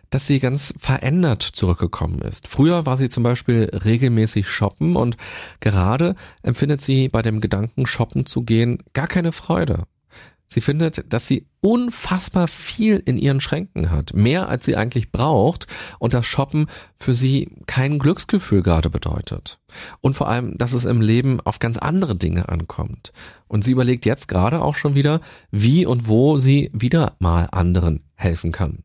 dass 0.10 0.26
sie 0.26 0.40
ganz 0.40 0.74
verändert 0.80 1.44
zurückgekommen 1.44 2.22
ist. 2.22 2.48
Früher 2.48 2.86
war 2.86 2.96
sie 2.96 3.10
zum 3.10 3.24
Beispiel 3.24 3.70
regelmäßig 3.84 4.48
shoppen 4.48 4.96
und 4.96 5.18
gerade 5.60 6.16
empfindet 6.44 6.80
sie 6.80 7.10
bei 7.10 7.22
dem 7.22 7.42
Gedanken, 7.42 7.86
shoppen 7.86 8.26
zu 8.26 8.44
gehen, 8.44 8.84
gar 8.94 9.08
keine 9.08 9.34
Freude. 9.34 9.84
Sie 10.48 10.62
findet, 10.62 11.12
dass 11.12 11.28
sie 11.28 11.48
unfassbar 11.62 12.48
viel 12.48 13.02
in 13.04 13.18
ihren 13.18 13.42
Schränken 13.42 13.90
hat, 13.90 14.14
mehr 14.14 14.48
als 14.48 14.66
sie 14.66 14.76
eigentlich 14.76 15.12
braucht 15.12 15.66
und 15.98 16.14
das 16.14 16.26
Shoppen 16.26 16.68
für 16.98 17.14
sie 17.14 17.50
kein 17.66 17.98
Glücksgefühl 17.98 18.62
gerade 18.62 18.90
bedeutet. 18.90 19.60
Und 20.02 20.14
vor 20.14 20.30
allem, 20.30 20.58
dass 20.58 20.74
es 20.74 20.86
im 20.86 21.02
Leben 21.02 21.42
auf 21.42 21.60
ganz 21.60 21.78
andere 21.78 22.16
Dinge 22.16 22.50
ankommt. 22.50 23.12
Und 23.48 23.64
sie 23.64 23.72
überlegt 23.72 24.06
jetzt 24.06 24.28
gerade 24.28 24.62
auch 24.62 24.76
schon 24.76 24.96
wieder, 24.96 25.22
wie 25.50 25.86
und 25.86 26.08
wo 26.08 26.38
sie 26.38 26.70
wieder 26.74 27.16
mal 27.20 27.48
anderen 27.52 28.04
helfen 28.16 28.52
kann. 28.52 28.84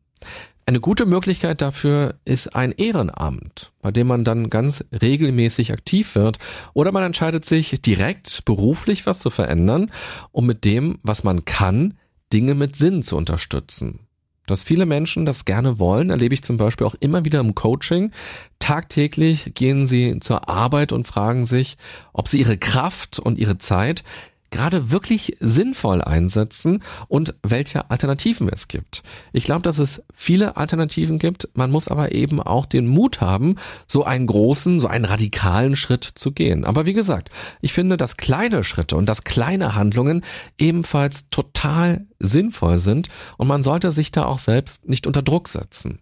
Eine 0.65 0.79
gute 0.79 1.05
Möglichkeit 1.05 1.61
dafür 1.61 2.15
ist 2.23 2.55
ein 2.55 2.71
Ehrenamt, 2.71 3.71
bei 3.81 3.91
dem 3.91 4.07
man 4.07 4.23
dann 4.23 4.49
ganz 4.49 4.85
regelmäßig 5.01 5.73
aktiv 5.73 6.15
wird 6.15 6.37
oder 6.73 6.91
man 6.91 7.03
entscheidet 7.03 7.45
sich 7.45 7.81
direkt 7.81 8.45
beruflich 8.45 9.05
was 9.05 9.19
zu 9.19 9.31
verändern, 9.31 9.91
um 10.31 10.45
mit 10.45 10.63
dem, 10.63 10.99
was 11.01 11.23
man 11.23 11.45
kann, 11.45 11.95
Dinge 12.31 12.55
mit 12.55 12.75
Sinn 12.75 13.01
zu 13.01 13.17
unterstützen. 13.17 14.07
Dass 14.47 14.63
viele 14.63 14.85
Menschen 14.85 15.25
das 15.25 15.45
gerne 15.45 15.79
wollen, 15.79 16.09
erlebe 16.09 16.33
ich 16.33 16.43
zum 16.43 16.57
Beispiel 16.57 16.85
auch 16.85 16.95
immer 16.99 17.25
wieder 17.25 17.39
im 17.39 17.55
Coaching. 17.55 18.11
Tagtäglich 18.59 19.53
gehen 19.53 19.85
sie 19.87 20.19
zur 20.19 20.49
Arbeit 20.49 20.91
und 20.91 21.07
fragen 21.07 21.45
sich, 21.45 21.77
ob 22.11 22.27
sie 22.27 22.39
ihre 22.39 22.57
Kraft 22.57 23.19
und 23.19 23.37
ihre 23.37 23.57
Zeit 23.59 24.03
gerade 24.51 24.91
wirklich 24.91 25.37
sinnvoll 25.39 26.01
einsetzen 26.01 26.83
und 27.07 27.35
welche 27.41 27.89
Alternativen 27.89 28.49
es 28.49 28.67
gibt. 28.67 29.01
Ich 29.33 29.45
glaube, 29.45 29.61
dass 29.61 29.79
es 29.79 30.03
viele 30.13 30.57
Alternativen 30.57 31.17
gibt. 31.17 31.49
Man 31.53 31.71
muss 31.71 31.87
aber 31.87 32.11
eben 32.11 32.41
auch 32.41 32.65
den 32.65 32.87
Mut 32.87 33.21
haben, 33.21 33.55
so 33.87 34.03
einen 34.03 34.27
großen, 34.27 34.79
so 34.79 34.87
einen 34.87 35.05
radikalen 35.05 35.75
Schritt 35.75 36.03
zu 36.03 36.31
gehen. 36.31 36.65
Aber 36.65 36.85
wie 36.85 36.93
gesagt, 36.93 37.29
ich 37.61 37.73
finde, 37.73 37.97
dass 37.97 38.17
kleine 38.17 38.63
Schritte 38.63 38.97
und 38.97 39.07
dass 39.07 39.23
kleine 39.23 39.75
Handlungen 39.75 40.23
ebenfalls 40.57 41.29
total 41.29 42.05
sinnvoll 42.19 42.77
sind 42.77 43.09
und 43.37 43.47
man 43.47 43.63
sollte 43.63 43.91
sich 43.91 44.11
da 44.11 44.25
auch 44.25 44.39
selbst 44.39 44.87
nicht 44.87 45.07
unter 45.07 45.21
Druck 45.21 45.47
setzen. 45.47 45.99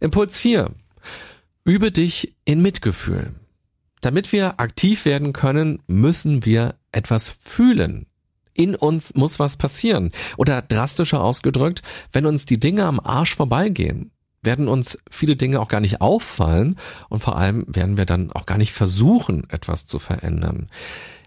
Impuls 0.00 0.38
4. 0.38 0.70
Übe 1.64 1.92
dich 1.92 2.34
in 2.44 2.62
Mitgefühl. 2.62 3.34
Damit 4.00 4.32
wir 4.32 4.58
aktiv 4.58 5.04
werden 5.04 5.32
können, 5.32 5.80
müssen 5.86 6.44
wir 6.44 6.74
etwas 6.92 7.28
fühlen. 7.28 8.06
In 8.54 8.74
uns 8.74 9.14
muss 9.14 9.38
was 9.38 9.56
passieren. 9.56 10.12
Oder 10.36 10.62
drastischer 10.62 11.22
ausgedrückt, 11.22 11.82
wenn 12.12 12.26
uns 12.26 12.44
die 12.44 12.60
Dinge 12.60 12.84
am 12.84 13.00
Arsch 13.00 13.34
vorbeigehen, 13.34 14.12
werden 14.42 14.68
uns 14.68 14.98
viele 15.10 15.36
Dinge 15.36 15.60
auch 15.60 15.68
gar 15.68 15.80
nicht 15.80 16.00
auffallen 16.00 16.76
und 17.08 17.20
vor 17.20 17.36
allem 17.36 17.64
werden 17.68 17.96
wir 17.96 18.06
dann 18.06 18.32
auch 18.32 18.44
gar 18.44 18.58
nicht 18.58 18.72
versuchen, 18.72 19.48
etwas 19.48 19.86
zu 19.86 19.98
verändern. 19.98 20.68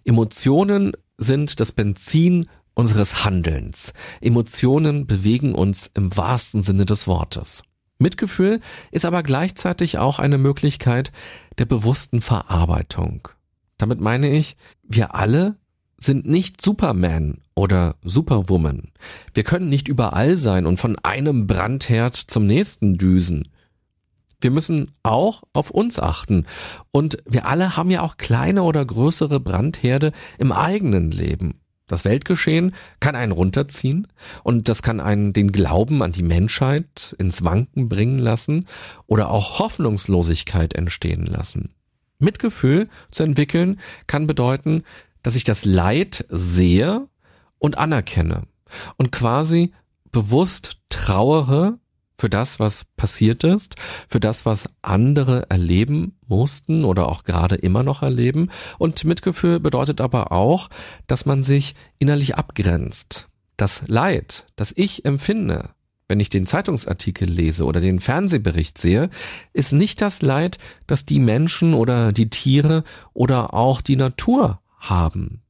Emotionen 0.04 0.92
sind 1.18 1.60
das 1.60 1.72
Benzin 1.72 2.48
unseres 2.74 3.24
Handelns. 3.24 3.94
Emotionen 4.22 5.08
bewegen 5.08 5.56
uns 5.56 5.90
im 5.94 6.16
wahrsten 6.16 6.62
Sinne 6.62 6.86
des 6.86 7.08
Wortes. 7.08 7.64
Mitgefühl 7.98 8.60
ist 8.92 9.06
aber 9.06 9.24
gleichzeitig 9.24 9.98
auch 9.98 10.20
eine 10.20 10.38
Möglichkeit 10.38 11.14
der 11.58 11.66
bewussten 11.66 12.20
Verarbeitung. 12.20 13.30
Damit 13.78 14.00
meine 14.00 14.30
ich, 14.30 14.56
wir 14.84 15.16
alle 15.16 15.58
sind 15.98 16.26
nicht 16.26 16.62
Superman 16.62 17.40
oder 17.56 17.96
Superwoman. 18.04 18.92
Wir 19.34 19.44
können 19.44 19.70
nicht 19.70 19.88
überall 19.88 20.38
sein 20.38 20.66
und 20.66 20.78
von 20.78 20.98
einem 21.04 21.48
Brandherd 21.48 22.16
zum 22.16 22.46
nächsten 22.46 22.98
düsen. 22.98 23.50
Wir 24.42 24.52
müssen 24.52 24.92
auch 25.04 25.44
auf 25.54 25.72
uns 25.72 25.98
achten. 25.98 26.46
Und 26.92 27.18
wir 27.26 27.48
alle 27.48 27.78
haben 27.78 27.90
ja 27.90 28.02
auch 28.02 28.18
kleine 28.18 28.64
oder 28.64 28.86
größere 28.86 29.40
Brandherde 29.40 30.12
im 30.38 30.52
eigenen 30.52 31.12
Leben. 31.12 31.62
Das 31.88 32.04
Weltgeschehen 32.04 32.74
kann 33.00 33.16
einen 33.16 33.32
runterziehen 33.32 34.08
und 34.44 34.70
das 34.70 34.82
kann 34.82 35.00
einen 35.00 35.34
den 35.34 35.52
Glauben 35.52 36.02
an 36.02 36.12
die 36.12 36.24
Menschheit 36.24 37.16
ins 37.20 37.44
Wanken 37.44 37.90
bringen 37.90 38.18
lassen 38.18 38.66
oder 39.06 39.30
auch 39.30 39.60
Hoffnungslosigkeit 39.60 40.74
entstehen 40.74 41.28
lassen. 41.28 41.70
Mitgefühl 42.20 42.90
zu 43.12 43.24
entwickeln 43.24 43.80
kann 44.08 44.28
bedeuten, 44.28 44.84
dass 45.24 45.36
ich 45.36 45.44
das 45.44 45.66
Leid 45.66 46.26
sehe 46.30 47.08
und 47.60 47.78
anerkenne 47.78 48.44
und 48.98 49.12
quasi 49.12 49.74
bewusst 50.12 50.78
trauere 50.90 51.78
für 52.18 52.30
das, 52.30 52.60
was 52.60 52.86
passiert 52.86 53.44
ist, 53.44 53.76
für 54.08 54.20
das, 54.20 54.46
was 54.46 54.70
andere 54.82 55.50
erleben 55.50 56.18
mussten 56.28 56.86
oder 56.86 57.10
auch 57.10 57.24
gerade 57.24 57.56
immer 57.56 57.84
noch 57.84 58.02
erleben. 58.02 58.50
Und 58.78 59.04
Mitgefühl 59.04 59.60
bedeutet 59.60 60.00
aber 60.00 60.32
auch, 60.32 60.70
dass 61.08 61.26
man 61.26 61.44
sich 61.44 61.76
innerlich 62.00 62.36
abgrenzt. 62.36 63.28
Das 63.58 63.84
Leid, 63.88 64.46
das 64.56 64.74
ich 64.76 65.06
empfinde, 65.06 65.72
wenn 66.08 66.20
ich 66.20 66.30
den 66.30 66.46
Zeitungsartikel 66.46 67.30
lese 67.30 67.66
oder 67.66 67.82
den 67.82 68.00
Fernsehbericht 68.00 68.78
sehe, 68.78 69.10
ist 69.54 69.74
nicht 69.74 70.02
das 70.02 70.22
Leid, 70.22 70.58
das 70.88 71.06
die 71.06 71.20
Menschen 71.20 71.74
oder 71.74 72.12
die 72.12 72.30
Tiere 72.30 72.84
oder 73.14 73.54
auch 73.54 73.82
die 73.82 73.96
Natur 73.96 74.60
haben. 74.80 75.42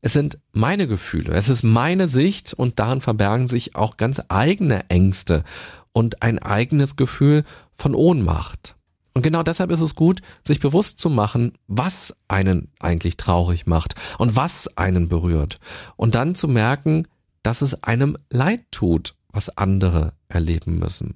Es 0.00 0.12
sind 0.12 0.38
meine 0.52 0.86
Gefühle, 0.86 1.34
es 1.34 1.48
ist 1.48 1.62
meine 1.62 2.06
Sicht 2.06 2.54
und 2.54 2.78
darin 2.78 3.00
verbergen 3.00 3.48
sich 3.48 3.74
auch 3.74 3.96
ganz 3.96 4.22
eigene 4.28 4.88
Ängste 4.90 5.44
und 5.92 6.22
ein 6.22 6.38
eigenes 6.38 6.96
Gefühl 6.96 7.44
von 7.74 7.94
Ohnmacht. 7.94 8.76
Und 9.14 9.22
genau 9.22 9.42
deshalb 9.42 9.72
ist 9.72 9.80
es 9.80 9.96
gut, 9.96 10.20
sich 10.44 10.60
bewusst 10.60 11.00
zu 11.00 11.10
machen, 11.10 11.58
was 11.66 12.14
einen 12.28 12.70
eigentlich 12.78 13.16
traurig 13.16 13.66
macht 13.66 13.96
und 14.16 14.36
was 14.36 14.76
einen 14.76 15.08
berührt. 15.08 15.58
Und 15.96 16.14
dann 16.14 16.36
zu 16.36 16.46
merken, 16.46 17.08
dass 17.42 17.60
es 17.60 17.82
einem 17.82 18.16
leid 18.30 18.64
tut, 18.70 19.16
was 19.32 19.56
andere 19.56 20.12
erleben 20.28 20.78
müssen. 20.78 21.14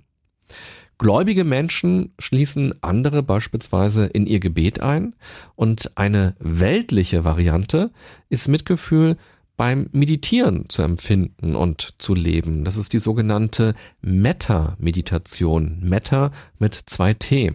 Gläubige 0.98 1.42
Menschen 1.42 2.12
schließen 2.18 2.74
andere 2.80 3.22
beispielsweise 3.22 4.06
in 4.06 4.26
ihr 4.26 4.38
Gebet 4.38 4.80
ein 4.80 5.16
und 5.56 5.96
eine 5.96 6.36
weltliche 6.38 7.24
Variante 7.24 7.90
ist 8.28 8.46
Mitgefühl 8.46 9.16
beim 9.56 9.88
Meditieren 9.92 10.68
zu 10.68 10.82
empfinden 10.82 11.56
und 11.56 11.94
zu 11.98 12.14
leben. 12.14 12.64
Das 12.64 12.76
ist 12.76 12.92
die 12.92 12.98
sogenannte 12.98 13.74
Metta-Meditation. 14.00 15.80
Metta 15.82 16.30
mit 16.58 16.74
zwei 16.74 17.14
T. 17.14 17.52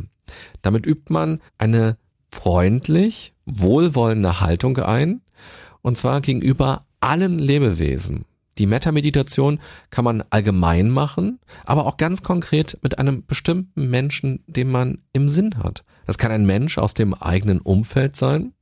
Damit 0.61 0.85
übt 0.85 1.11
man 1.11 1.39
eine 1.57 1.97
freundlich, 2.31 3.33
wohlwollende 3.45 4.41
Haltung 4.41 4.77
ein, 4.77 5.21
und 5.81 5.97
zwar 5.97 6.21
gegenüber 6.21 6.85
allen 6.99 7.39
Lebewesen. 7.39 8.25
Die 8.57 8.65
Metta-Meditation 8.65 9.59
kann 9.89 10.05
man 10.05 10.23
allgemein 10.29 10.89
machen, 10.89 11.39
aber 11.65 11.85
auch 11.85 11.97
ganz 11.97 12.23
konkret 12.23 12.77
mit 12.81 12.99
einem 12.99 13.25
bestimmten 13.25 13.89
Menschen, 13.89 14.43
den 14.47 14.69
man 14.69 14.99
im 15.13 15.27
Sinn 15.27 15.57
hat. 15.63 15.83
Das 16.05 16.17
kann 16.17 16.31
ein 16.31 16.45
Mensch 16.45 16.77
aus 16.77 16.93
dem 16.93 17.13
eigenen 17.13 17.59
Umfeld 17.59 18.15
sein. 18.15 18.53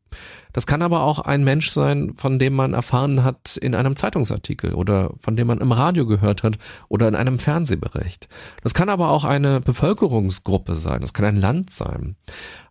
Das 0.53 0.65
kann 0.65 0.81
aber 0.81 1.03
auch 1.03 1.19
ein 1.19 1.43
Mensch 1.43 1.71
sein, 1.71 2.13
von 2.15 2.39
dem 2.39 2.53
man 2.53 2.73
erfahren 2.73 3.25
hat 3.25 3.58
in 3.58 3.75
einem 3.75 3.97
Zeitungsartikel 3.97 4.73
oder 4.73 5.13
von 5.19 5.36
dem 5.36 5.47
man 5.47 5.60
im 5.60 5.73
Radio 5.73 6.05
gehört 6.05 6.43
hat 6.43 6.58
oder 6.88 7.10
in 7.10 7.15
einem 7.15 7.39
Fernsehbericht. 7.39 8.29
Das 8.63 8.73
kann 8.73 8.88
aber 8.88 9.10
auch 9.10 9.25
eine 9.25 9.60
Bevölkerungsgruppe 9.60 10.75
sein, 10.75 11.01
das 11.01 11.13
kann 11.13 11.25
ein 11.25 11.36
Land 11.36 11.71
sein. 11.73 12.15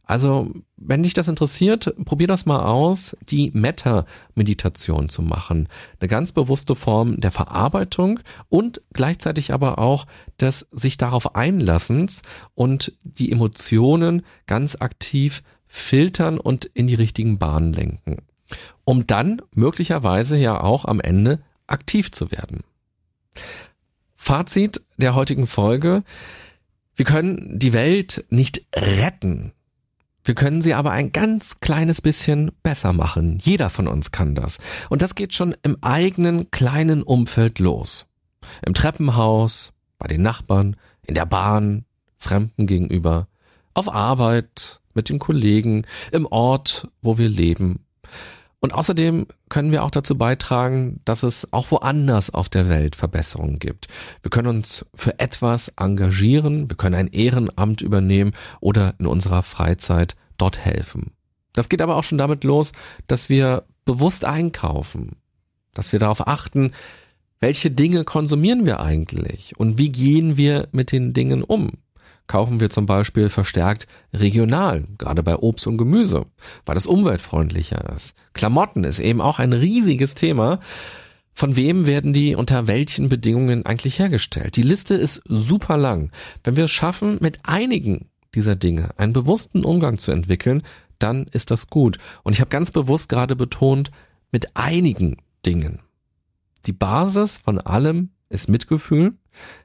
Also, 0.06 0.50
wenn 0.76 1.02
dich 1.02 1.14
das 1.14 1.28
interessiert, 1.28 1.94
probier 2.04 2.26
das 2.26 2.44
mal 2.44 2.64
aus, 2.64 3.16
die 3.28 3.50
Meta-Meditation 3.54 5.08
zu 5.08 5.22
machen. 5.22 5.68
Eine 5.98 6.08
ganz 6.08 6.32
bewusste 6.32 6.74
Form 6.74 7.20
der 7.20 7.30
Verarbeitung 7.30 8.20
und 8.50 8.82
gleichzeitig 8.92 9.52
aber 9.52 9.78
auch 9.78 10.06
des 10.40 10.68
sich 10.72 10.98
darauf 10.98 11.34
einlassens 11.34 12.22
und 12.54 12.92
die 13.02 13.32
Emotionen 13.32 14.22
ganz 14.46 14.76
aktiv 14.78 15.42
filtern 15.66 16.38
und 16.38 16.66
in 16.66 16.86
die 16.86 16.94
richtigen 16.94 17.38
Bahnen 17.38 17.72
lenken. 17.72 18.18
Um 18.84 19.06
dann 19.06 19.40
möglicherweise 19.54 20.36
ja 20.36 20.60
auch 20.60 20.84
am 20.84 21.00
Ende 21.00 21.40
aktiv 21.66 22.12
zu 22.12 22.30
werden. 22.30 22.62
Fazit 24.16 24.82
der 24.98 25.14
heutigen 25.14 25.46
Folge. 25.46 26.02
Wir 26.94 27.04
können 27.04 27.58
die 27.58 27.72
Welt 27.72 28.24
nicht 28.28 28.64
retten. 28.74 29.52
Wir 30.24 30.34
können 30.34 30.62
sie 30.62 30.72
aber 30.72 30.90
ein 30.90 31.12
ganz 31.12 31.60
kleines 31.60 32.00
bisschen 32.00 32.50
besser 32.62 32.94
machen. 32.94 33.38
Jeder 33.42 33.68
von 33.68 33.86
uns 33.86 34.10
kann 34.10 34.34
das. 34.34 34.58
Und 34.88 35.02
das 35.02 35.14
geht 35.14 35.34
schon 35.34 35.54
im 35.62 35.76
eigenen 35.82 36.50
kleinen 36.50 37.02
Umfeld 37.02 37.58
los. 37.58 38.06
Im 38.64 38.72
Treppenhaus, 38.72 39.72
bei 39.98 40.08
den 40.08 40.22
Nachbarn, 40.22 40.76
in 41.06 41.14
der 41.14 41.26
Bahn, 41.26 41.84
Fremden 42.16 42.66
gegenüber, 42.66 43.28
auf 43.74 43.92
Arbeit, 43.92 44.80
mit 44.94 45.10
den 45.10 45.18
Kollegen, 45.18 45.84
im 46.10 46.24
Ort, 46.26 46.88
wo 47.02 47.18
wir 47.18 47.28
leben. 47.28 47.83
Und 48.64 48.72
außerdem 48.72 49.26
können 49.50 49.72
wir 49.72 49.84
auch 49.84 49.90
dazu 49.90 50.16
beitragen, 50.16 50.98
dass 51.04 51.22
es 51.22 51.52
auch 51.52 51.70
woanders 51.70 52.30
auf 52.30 52.48
der 52.48 52.66
Welt 52.70 52.96
Verbesserungen 52.96 53.58
gibt. 53.58 53.88
Wir 54.22 54.30
können 54.30 54.48
uns 54.48 54.86
für 54.94 55.18
etwas 55.18 55.68
engagieren, 55.76 56.70
wir 56.70 56.76
können 56.78 56.94
ein 56.94 57.08
Ehrenamt 57.08 57.82
übernehmen 57.82 58.32
oder 58.60 58.94
in 58.98 59.06
unserer 59.06 59.42
Freizeit 59.42 60.16
dort 60.38 60.56
helfen. 60.56 61.12
Das 61.52 61.68
geht 61.68 61.82
aber 61.82 61.94
auch 61.96 62.04
schon 62.04 62.16
damit 62.16 62.42
los, 62.42 62.72
dass 63.06 63.28
wir 63.28 63.64
bewusst 63.84 64.24
einkaufen, 64.24 65.16
dass 65.74 65.92
wir 65.92 65.98
darauf 65.98 66.26
achten, 66.26 66.72
welche 67.40 67.70
Dinge 67.70 68.04
konsumieren 68.04 68.64
wir 68.64 68.80
eigentlich 68.80 69.58
und 69.58 69.76
wie 69.76 69.92
gehen 69.92 70.38
wir 70.38 70.68
mit 70.72 70.90
den 70.90 71.12
Dingen 71.12 71.42
um 71.42 71.72
kaufen 72.26 72.60
wir 72.60 72.70
zum 72.70 72.86
Beispiel 72.86 73.28
verstärkt 73.28 73.86
regional, 74.12 74.84
gerade 74.98 75.22
bei 75.22 75.36
Obst 75.36 75.66
und 75.66 75.76
Gemüse, 75.76 76.26
weil 76.64 76.76
es 76.76 76.86
umweltfreundlicher 76.86 77.92
ist. 77.94 78.14
Klamotten 78.32 78.84
ist 78.84 79.00
eben 79.00 79.20
auch 79.20 79.38
ein 79.38 79.52
riesiges 79.52 80.14
Thema. 80.14 80.60
Von 81.34 81.56
wem 81.56 81.86
werden 81.86 82.12
die 82.12 82.36
unter 82.36 82.66
welchen 82.66 83.08
Bedingungen 83.08 83.66
eigentlich 83.66 83.98
hergestellt? 83.98 84.56
Die 84.56 84.62
Liste 84.62 84.94
ist 84.94 85.22
super 85.26 85.76
lang. 85.76 86.10
Wenn 86.44 86.56
wir 86.56 86.64
es 86.64 86.70
schaffen, 86.70 87.18
mit 87.20 87.40
einigen 87.42 88.08
dieser 88.34 88.56
Dinge 88.56 88.90
einen 88.98 89.12
bewussten 89.12 89.64
Umgang 89.64 89.98
zu 89.98 90.12
entwickeln, 90.12 90.62
dann 90.98 91.26
ist 91.32 91.50
das 91.50 91.68
gut. 91.68 91.98
Und 92.22 92.32
ich 92.32 92.40
habe 92.40 92.50
ganz 92.50 92.70
bewusst 92.70 93.08
gerade 93.08 93.36
betont, 93.36 93.90
mit 94.30 94.56
einigen 94.56 95.18
Dingen. 95.44 95.80
Die 96.66 96.72
Basis 96.72 97.38
von 97.38 97.58
allem 97.58 98.10
ist 98.28 98.48
Mitgefühl. 98.48 99.14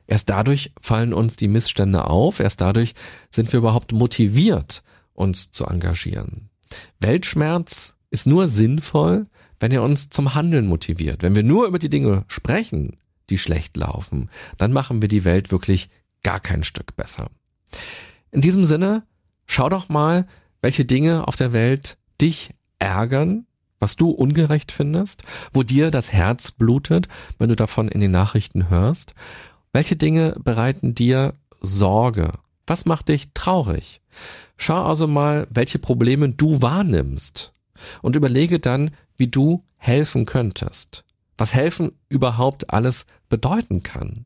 Erst 0.08 0.30
dadurch 0.30 0.72
fallen 0.82 1.14
uns 1.14 1.36
die 1.36 1.48
Missstände 1.48 2.06
auf, 2.06 2.40
erst 2.40 2.62
dadurch 2.62 2.94
sind 3.30 3.52
wir 3.52 3.60
überhaupt 3.60 3.92
motiviert, 3.92 4.84
uns 5.14 5.52
zu 5.52 5.66
engagieren. 5.66 6.50
Weltschmerz 7.00 7.96
ist 8.10 8.28
nur 8.28 8.48
sinnvoll, 8.48 9.28
wenn 9.60 9.72
er 9.72 9.84
uns 9.84 10.10
zum 10.10 10.36
Handeln 10.36 10.68
motiviert. 10.68 11.22
Wenn 11.22 11.36
wir 11.36 11.44
nur 11.44 11.68
über 11.68 11.80
die 11.80 11.90
Dinge 11.90 12.26
sprechen, 12.28 12.98
die 13.30 13.38
schlecht 13.38 13.78
laufen, 13.78 14.30
dann 14.58 14.74
machen 14.74 15.02
wir 15.02 15.10
die 15.10 15.26
Welt 15.26 15.52
wirklich 15.52 15.90
gar 16.24 16.40
kein 16.40 16.64
Stück 16.64 16.96
besser. 16.96 17.30
In 18.32 18.42
diesem 18.42 18.64
Sinne, 18.64 19.04
schau 19.46 19.70
doch 19.70 19.90
mal, 19.90 20.28
welche 20.62 20.86
Dinge 20.86 21.28
auf 21.28 21.36
der 21.36 21.54
Welt 21.54 21.98
dich 22.22 22.52
ärgern, 22.80 23.46
was 23.80 23.96
du 23.96 24.10
ungerecht 24.10 24.72
findest, 24.72 25.24
wo 25.54 25.64
dir 25.64 25.90
das 25.92 26.12
Herz 26.12 26.52
blutet, 26.52 27.08
wenn 27.38 27.50
du 27.50 27.56
davon 27.56 27.88
in 27.88 28.02
den 28.02 28.12
Nachrichten 28.12 28.70
hörst. 28.70 29.14
Welche 29.72 29.96
Dinge 29.96 30.36
bereiten 30.44 30.96
dir 30.96 31.36
Sorge? 31.62 32.34
Was 32.66 32.86
macht 32.86 33.10
dich 33.10 33.30
traurig? 33.34 34.02
Schau 34.58 34.84
also 34.84 35.08
mal, 35.08 35.48
welche 35.50 35.80
Probleme 35.80 36.30
du 36.30 36.62
wahrnimmst 36.62 37.54
und 38.02 38.16
überlege 38.16 38.60
dann, 38.60 38.92
wie 39.16 39.28
du 39.28 39.64
helfen 39.78 40.26
könntest. 40.26 41.04
Was 41.38 41.54
helfen 41.54 41.94
überhaupt 42.10 42.72
alles 42.72 43.06
bedeuten 43.30 43.84
kann. 43.84 44.26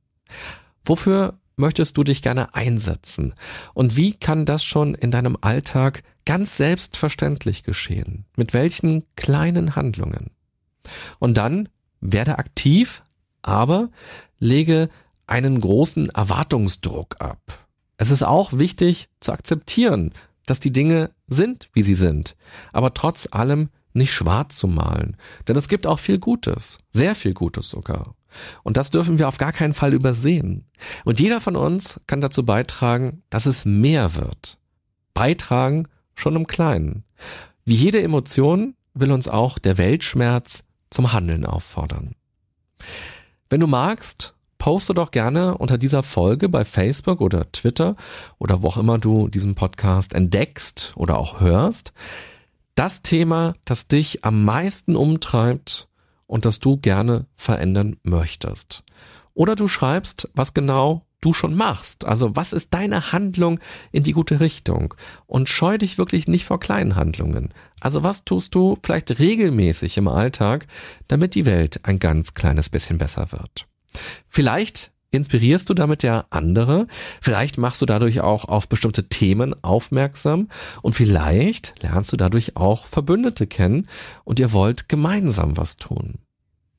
Wofür 0.86 1.36
möchtest 1.56 1.98
du 1.98 2.04
dich 2.04 2.22
gerne 2.22 2.56
einsetzen? 2.56 3.36
Und 3.74 3.96
wie 3.96 4.14
kann 4.14 4.46
das 4.46 4.64
schon 4.64 4.96
in 4.96 5.12
deinem 5.12 5.38
Alltag 5.40 6.04
ganz 6.26 6.58
selbstverständlich 6.58 7.64
geschehen? 7.64 8.26
Mit 8.36 8.54
welchen 8.54 9.04
kleinen 9.16 9.76
Handlungen? 9.76 10.32
Und 11.20 11.38
dann 11.38 11.70
werde 12.02 12.40
aktiv, 12.40 13.04
aber 13.42 13.90
lege 14.40 14.90
einen 15.28 15.60
großen 15.62 16.10
Erwartungsdruck 16.10 17.16
ab. 17.20 17.68
Es 17.98 18.12
ist 18.12 18.24
auch 18.24 18.54
wichtig 18.54 19.10
zu 19.20 19.32
akzeptieren, 19.32 20.12
dass 20.46 20.60
die 20.60 20.74
Dinge 20.74 21.12
sind, 21.28 21.70
wie 21.74 21.84
sie 21.84 21.96
sind, 21.96 22.36
aber 22.72 22.94
trotz 22.94 23.28
allem 23.32 23.70
nicht 23.94 24.14
schwarz 24.14 24.58
zu 24.58 24.68
malen. 24.68 25.18
Denn 25.48 25.56
es 25.56 25.68
gibt 25.68 25.88
auch 25.88 26.00
viel 26.00 26.20
Gutes, 26.20 26.80
sehr 26.92 27.16
viel 27.16 27.34
Gutes 27.34 27.70
sogar. 27.70 28.16
Und 28.64 28.78
das 28.78 28.90
dürfen 28.90 29.20
wir 29.20 29.28
auf 29.28 29.38
gar 29.38 29.54
keinen 29.54 29.74
Fall 29.74 29.94
übersehen. 29.94 30.66
Und 31.06 31.20
jeder 31.20 31.40
von 31.40 31.56
uns 31.56 32.02
kann 32.08 32.20
dazu 32.20 32.44
beitragen, 32.44 33.22
dass 33.30 33.46
es 33.46 33.66
mehr 33.66 34.16
wird. 34.16 34.58
Beitragen 35.14 35.88
schon 36.16 36.36
im 36.36 36.48
Kleinen. 36.48 37.04
Wie 37.66 37.76
jede 37.76 38.02
Emotion 38.02 38.76
will 38.94 39.12
uns 39.12 39.28
auch 39.28 39.60
der 39.60 39.78
Weltschmerz 39.78 40.64
zum 40.90 41.14
Handeln 41.14 41.46
auffordern. 41.46 42.16
Wenn 43.50 43.60
du 43.60 43.68
magst, 43.68 44.36
poste 44.64 44.94
doch 44.94 45.12
gerne 45.12 45.58
unter 45.58 45.78
dieser 45.78 46.04
Folge 46.04 46.48
bei 46.48 46.64
Facebook 46.64 47.20
oder 47.20 47.52
Twitter 47.52 47.98
oder 48.40 48.62
wo 48.62 48.70
auch 48.70 48.78
immer 48.78 48.98
du 48.98 49.28
diesen 49.28 49.56
Podcast 49.56 50.14
entdeckst 50.14 50.94
oder 50.96 51.18
auch 51.18 51.42
hörst, 51.42 51.92
das 52.74 53.02
Thema, 53.02 53.56
das 53.66 53.90
dich 53.90 54.24
am 54.24 54.46
meisten 54.46 54.96
umtreibt 54.96 55.90
und 56.28 56.46
das 56.46 56.62
du 56.62 56.78
gerne 56.78 57.26
verändern 57.36 57.98
möchtest. 58.04 58.86
Oder 59.34 59.58
du 59.58 59.68
schreibst, 59.68 60.30
was 60.34 60.54
genau 60.54 61.06
du 61.20 61.34
schon 61.34 61.56
machst. 61.56 62.06
Also 62.06 62.38
was 62.38 62.54
ist 62.54 62.74
deine 62.74 63.12
Handlung 63.12 63.60
in 63.92 64.04
die 64.04 64.14
gute 64.14 64.40
Richtung? 64.40 64.94
Und 65.26 65.50
scheu 65.50 65.78
dich 65.78 65.98
wirklich 65.98 66.30
nicht 66.30 66.46
vor 66.46 66.62
kleinen 66.62 66.96
Handlungen. 66.96 67.54
Also 67.82 68.02
was 68.04 68.24
tust 68.24 68.56
du 68.56 68.78
vielleicht 68.82 69.20
regelmäßig 69.20 69.98
im 69.98 70.08
Alltag, 70.08 70.68
damit 71.10 71.36
die 71.36 71.46
Welt 71.46 71.82
ein 71.84 72.00
ganz 72.00 72.34
kleines 72.34 72.70
bisschen 72.70 72.98
besser 72.98 73.34
wird? 73.34 73.68
Vielleicht 74.30 74.92
inspirierst 75.12 75.70
du 75.70 75.74
damit 75.74 76.04
ja 76.04 76.26
andere, 76.32 76.88
vielleicht 77.22 77.58
machst 77.58 77.82
du 77.82 77.86
dadurch 77.86 78.22
auch 78.22 78.46
auf 78.46 78.68
bestimmte 78.68 79.08
Themen 79.08 79.56
aufmerksam 79.64 80.50
und 80.82 80.94
vielleicht 80.94 81.76
lernst 81.82 82.12
du 82.12 82.18
dadurch 82.18 82.58
auch 82.58 82.88
Verbündete 82.88 83.46
kennen 83.48 83.88
und 84.24 84.40
ihr 84.40 84.52
wollt 84.52 84.90
gemeinsam 84.90 85.56
was 85.56 85.78
tun. 85.78 86.20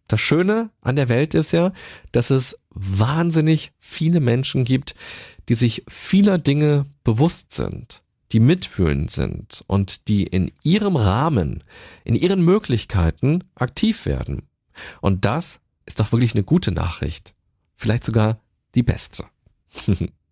Das 0.09 0.21
Schöne 0.21 0.71
an 0.83 0.97
der 0.97 1.09
Welt 1.09 1.35
ist 1.35 1.53
ja, 1.53 1.73
dass 2.13 2.31
es 2.31 2.59
wahnsinnig 2.71 3.73
viele 3.79 4.21
Menschen 4.21 4.65
gibt, 4.65 4.95
die 5.49 5.55
sich 5.55 5.85
vieler 5.89 6.39
Dinge 6.39 6.87
bewusst 7.05 7.53
sind, 7.53 8.03
die 8.33 8.41
mitfühlend 8.41 9.11
sind 9.11 9.65
und 9.67 10.09
die 10.09 10.25
in 10.25 10.53
ihrem 10.63 10.97
Rahmen, 10.97 11.63
in 12.05 12.15
ihren 12.15 12.43
Möglichkeiten 12.43 13.45
aktiv 13.55 14.07
werden. 14.07 14.49
Und 15.01 15.25
das 15.25 15.61
ist 15.87 16.01
doch 16.01 16.13
wirklich 16.13 16.35
eine 16.35 16.45
gute 16.45 16.73
Nachricht 16.73 17.35
vielleicht 17.77 18.05
sogar 18.05 18.41
die 18.75 18.83
beste. 18.83 19.25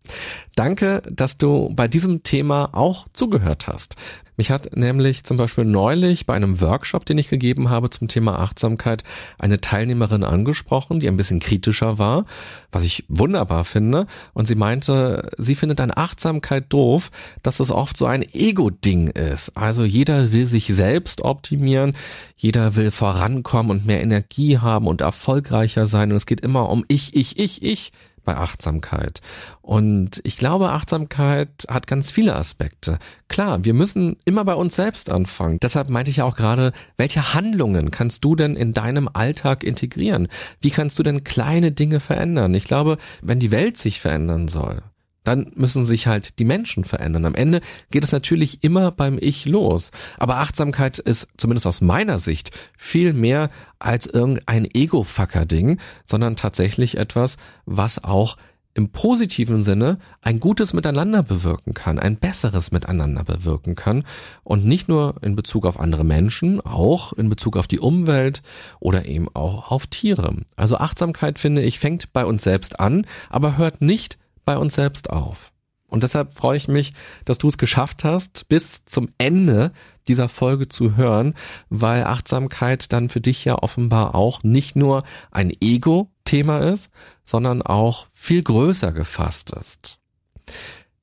Danke, 0.55 1.03
dass 1.11 1.39
du 1.39 1.71
bei 1.75 1.89
diesem 1.89 2.23
Thema 2.23 2.71
auch 2.73 3.07
zugehört 3.13 3.67
hast. 3.67 3.97
Mich 4.37 4.51
hat 4.51 4.75
nämlich 4.75 5.25
zum 5.25 5.37
Beispiel 5.37 5.65
neulich 5.65 6.25
bei 6.25 6.35
einem 6.35 6.61
Workshop, 6.61 7.05
den 7.05 7.19
ich 7.19 7.29
gegeben 7.29 7.69
habe 7.69 7.91
zum 7.91 8.09
Thema 8.09 8.39
Achtsamkeit, 8.39 9.05
eine 9.39 9.61
Teilnehmerin 9.61 10.25
angesprochen, 10.25 11.01
die 11.01 11.09
ein 11.09 11.19
bisschen 11.19 11.39
kritischer 11.39 11.99
war, 11.99 12.25
was 12.71 12.83
ich 12.83 13.05
wunderbar 13.09 13.65
finde. 13.65 14.07
Und 14.33 14.49
sie 14.49 14.55
meinte, 14.55 15.31
sie 15.37 15.55
findet 15.55 15.81
an 15.81 15.93
Achtsamkeit 15.95 16.65
doof, 16.71 17.11
dass 17.43 17.61
es 17.61 17.71
oft 17.71 17.97
so 17.97 18.07
ein 18.07 18.23
Ego-Ding 18.23 19.09
ist. 19.09 19.57
Also 19.57 19.85
jeder 19.85 20.33
will 20.33 20.47
sich 20.47 20.67
selbst 20.67 21.21
optimieren, 21.21 21.95
jeder 22.37 22.75
will 22.75 22.91
vorankommen 22.91 23.71
und 23.71 23.87
mehr 23.87 24.03
Energie 24.03 24.59
haben 24.59 24.87
und 24.87 25.03
erfolgreicher 25.03 25.85
sein. 25.85 26.11
Und 26.11 26.17
es 26.17 26.27
geht 26.27 26.41
immer 26.41 26.71
um 26.71 26.85
ich, 26.89 27.15
ich, 27.15 27.39
ich, 27.39 27.63
ich 27.63 27.93
bei 28.25 28.37
Achtsamkeit. 28.37 29.21
Und 29.61 30.21
ich 30.25 30.37
glaube, 30.37 30.71
Achtsamkeit 30.71 31.67
hat 31.69 31.87
ganz 31.87 32.11
viele 32.11 32.35
Aspekte. 32.35 32.99
Klar, 33.29 33.65
wir 33.65 33.75
müssen 33.75 34.17
immer 34.25 34.45
bei 34.45 34.55
uns 34.55 34.77
selbst 34.77 35.11
anfangen. 35.11 35.59
Deshalb 35.63 35.89
meinte 35.89 36.11
ich 36.11 36.19
ja 36.19 36.25
auch 36.25 36.37
gerade, 36.37 36.73
welche 36.97 37.35
Handlungen 37.35 37.91
kannst 37.91 38.25
du 38.25 38.37
denn 38.37 38.57
in 38.57 38.75
deinem 38.75 39.09
Alltag 39.13 39.65
integrieren? 39.65 40.29
Wie 40.61 40.71
kannst 40.71 40.99
du 40.99 41.03
denn 41.03 41.25
kleine 41.25 41.73
Dinge 41.73 42.01
verändern? 42.01 42.55
Ich 42.55 42.65
glaube, 42.65 42.99
wenn 43.23 43.39
die 43.39 43.51
Welt 43.51 43.79
sich 43.79 44.01
verändern 44.01 44.49
soll, 44.49 44.83
dann 45.25 45.53
müssen 45.55 45.85
sich 45.85 46.07
halt 46.07 46.39
die 46.39 46.45
Menschen 46.45 46.85
verändern. 46.85 47.25
Am 47.25 47.35
Ende 47.35 47.61
geht 47.91 48.05
es 48.05 48.13
natürlich 48.13 48.63
immer 48.63 48.91
beim 48.91 49.19
Ich 49.21 49.47
los. 49.47 49.91
Aber 50.19 50.37
Achtsamkeit 50.37 50.99
ist 50.99 51.29
zumindest 51.37 51.67
aus 51.67 51.81
meiner 51.81 52.19
Sicht 52.19 52.51
viel 52.77 53.13
mehr 53.13 53.51
als 53.79 54.07
irgendein 54.07 54.69
Ego-Fucker-Ding, 54.73 55.79
sondern 56.07 56.37
tatsächlich 56.37 56.97
etwas, 56.97 57.37
was 57.67 58.03
auch 58.03 58.37
im 58.75 58.91
positiven 58.91 59.63
Sinne 59.63 59.99
ein 60.23 60.41
gutes 60.41 60.73
Miteinander 60.73 61.23
bewirken 61.23 61.75
kann, 61.75 61.99
ein 61.99 62.17
besseres 62.17 62.73
Miteinander 62.73 63.25
bewirken 63.25 63.75
kann 63.75 64.05
und 64.45 64.65
nicht 64.65 64.89
nur 64.89 65.17
in 65.23 65.37
Bezug 65.37 65.67
auf 65.67 65.79
andere 65.79 66.05
Menschen, 66.05 66.61
auch 66.61 67.13
in 67.13 67.29
Bezug 67.29 67.57
auf 67.57 67.67
die 67.67 67.81
Umwelt 67.81 68.43
oder 68.81 69.07
eben 69.07 69.29
auch 69.35 69.71
auf 69.71 69.87
Tiere. 69.87 70.37
Also 70.57 70.79
Achtsamkeit 70.79 71.39
finde 71.39 71.63
ich 71.63 71.79
fängt 71.79 72.13
bei 72.13 72.25
uns 72.25 72.45
selbst 72.45 72.81
an, 72.81 73.07
aber 73.29 73.59
hört 73.59 73.83
nicht 73.83 74.19
bei 74.45 74.57
uns 74.57 74.75
selbst 74.75 75.11
auf. 75.11 75.53
Und 75.93 76.05
deshalb 76.05 76.33
freue 76.33 76.57
ich 76.57 76.69
mich, 76.69 76.95
dass 77.27 77.37
du 77.37 77.49
es 77.49 77.59
geschafft 77.59 78.03
hast, 78.03 78.49
bis 78.49 78.87
zum 78.87 79.11
Ende 79.19 79.73
dieser 80.09 80.31
Folge 80.31 80.67
zu 80.67 80.97
hören, 80.97 81.35
weil 81.69 82.05
Achtsamkeit 82.05 82.95
dann 82.95 83.11
für 83.11 83.21
dich 83.21 83.45
ja 83.45 83.57
offenbar 83.57 84.15
auch 84.15 84.43
nicht 84.43 84.75
nur 84.75 85.03
ein 85.31 85.53
Ego-Thema 85.61 86.61
ist, 86.61 86.91
sondern 87.25 87.61
auch 87.61 88.07
viel 88.15 88.43
größer 88.43 88.93
gefasst 88.93 89.53
ist. 89.53 89.99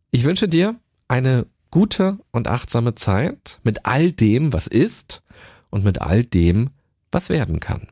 Ich 0.10 0.24
wünsche 0.24 0.48
dir 0.48 0.76
eine 1.08 1.46
gute 1.70 2.18
und 2.32 2.48
achtsame 2.48 2.96
Zeit 2.96 3.60
mit 3.62 3.86
all 3.86 4.12
dem, 4.12 4.54
was 4.54 4.66
ist 4.66 5.22
und 5.70 5.84
mit 5.84 6.02
all 6.02 6.24
dem, 6.24 6.72
was 7.12 7.30
werden 7.30 7.60
kann. 7.60 7.90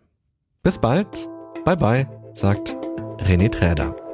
Bis 0.63 0.79
bald. 0.79 1.29
Bye 1.63 1.77
bye, 1.77 2.07
sagt 2.33 2.75
René 3.19 3.51
Träder. 3.51 4.06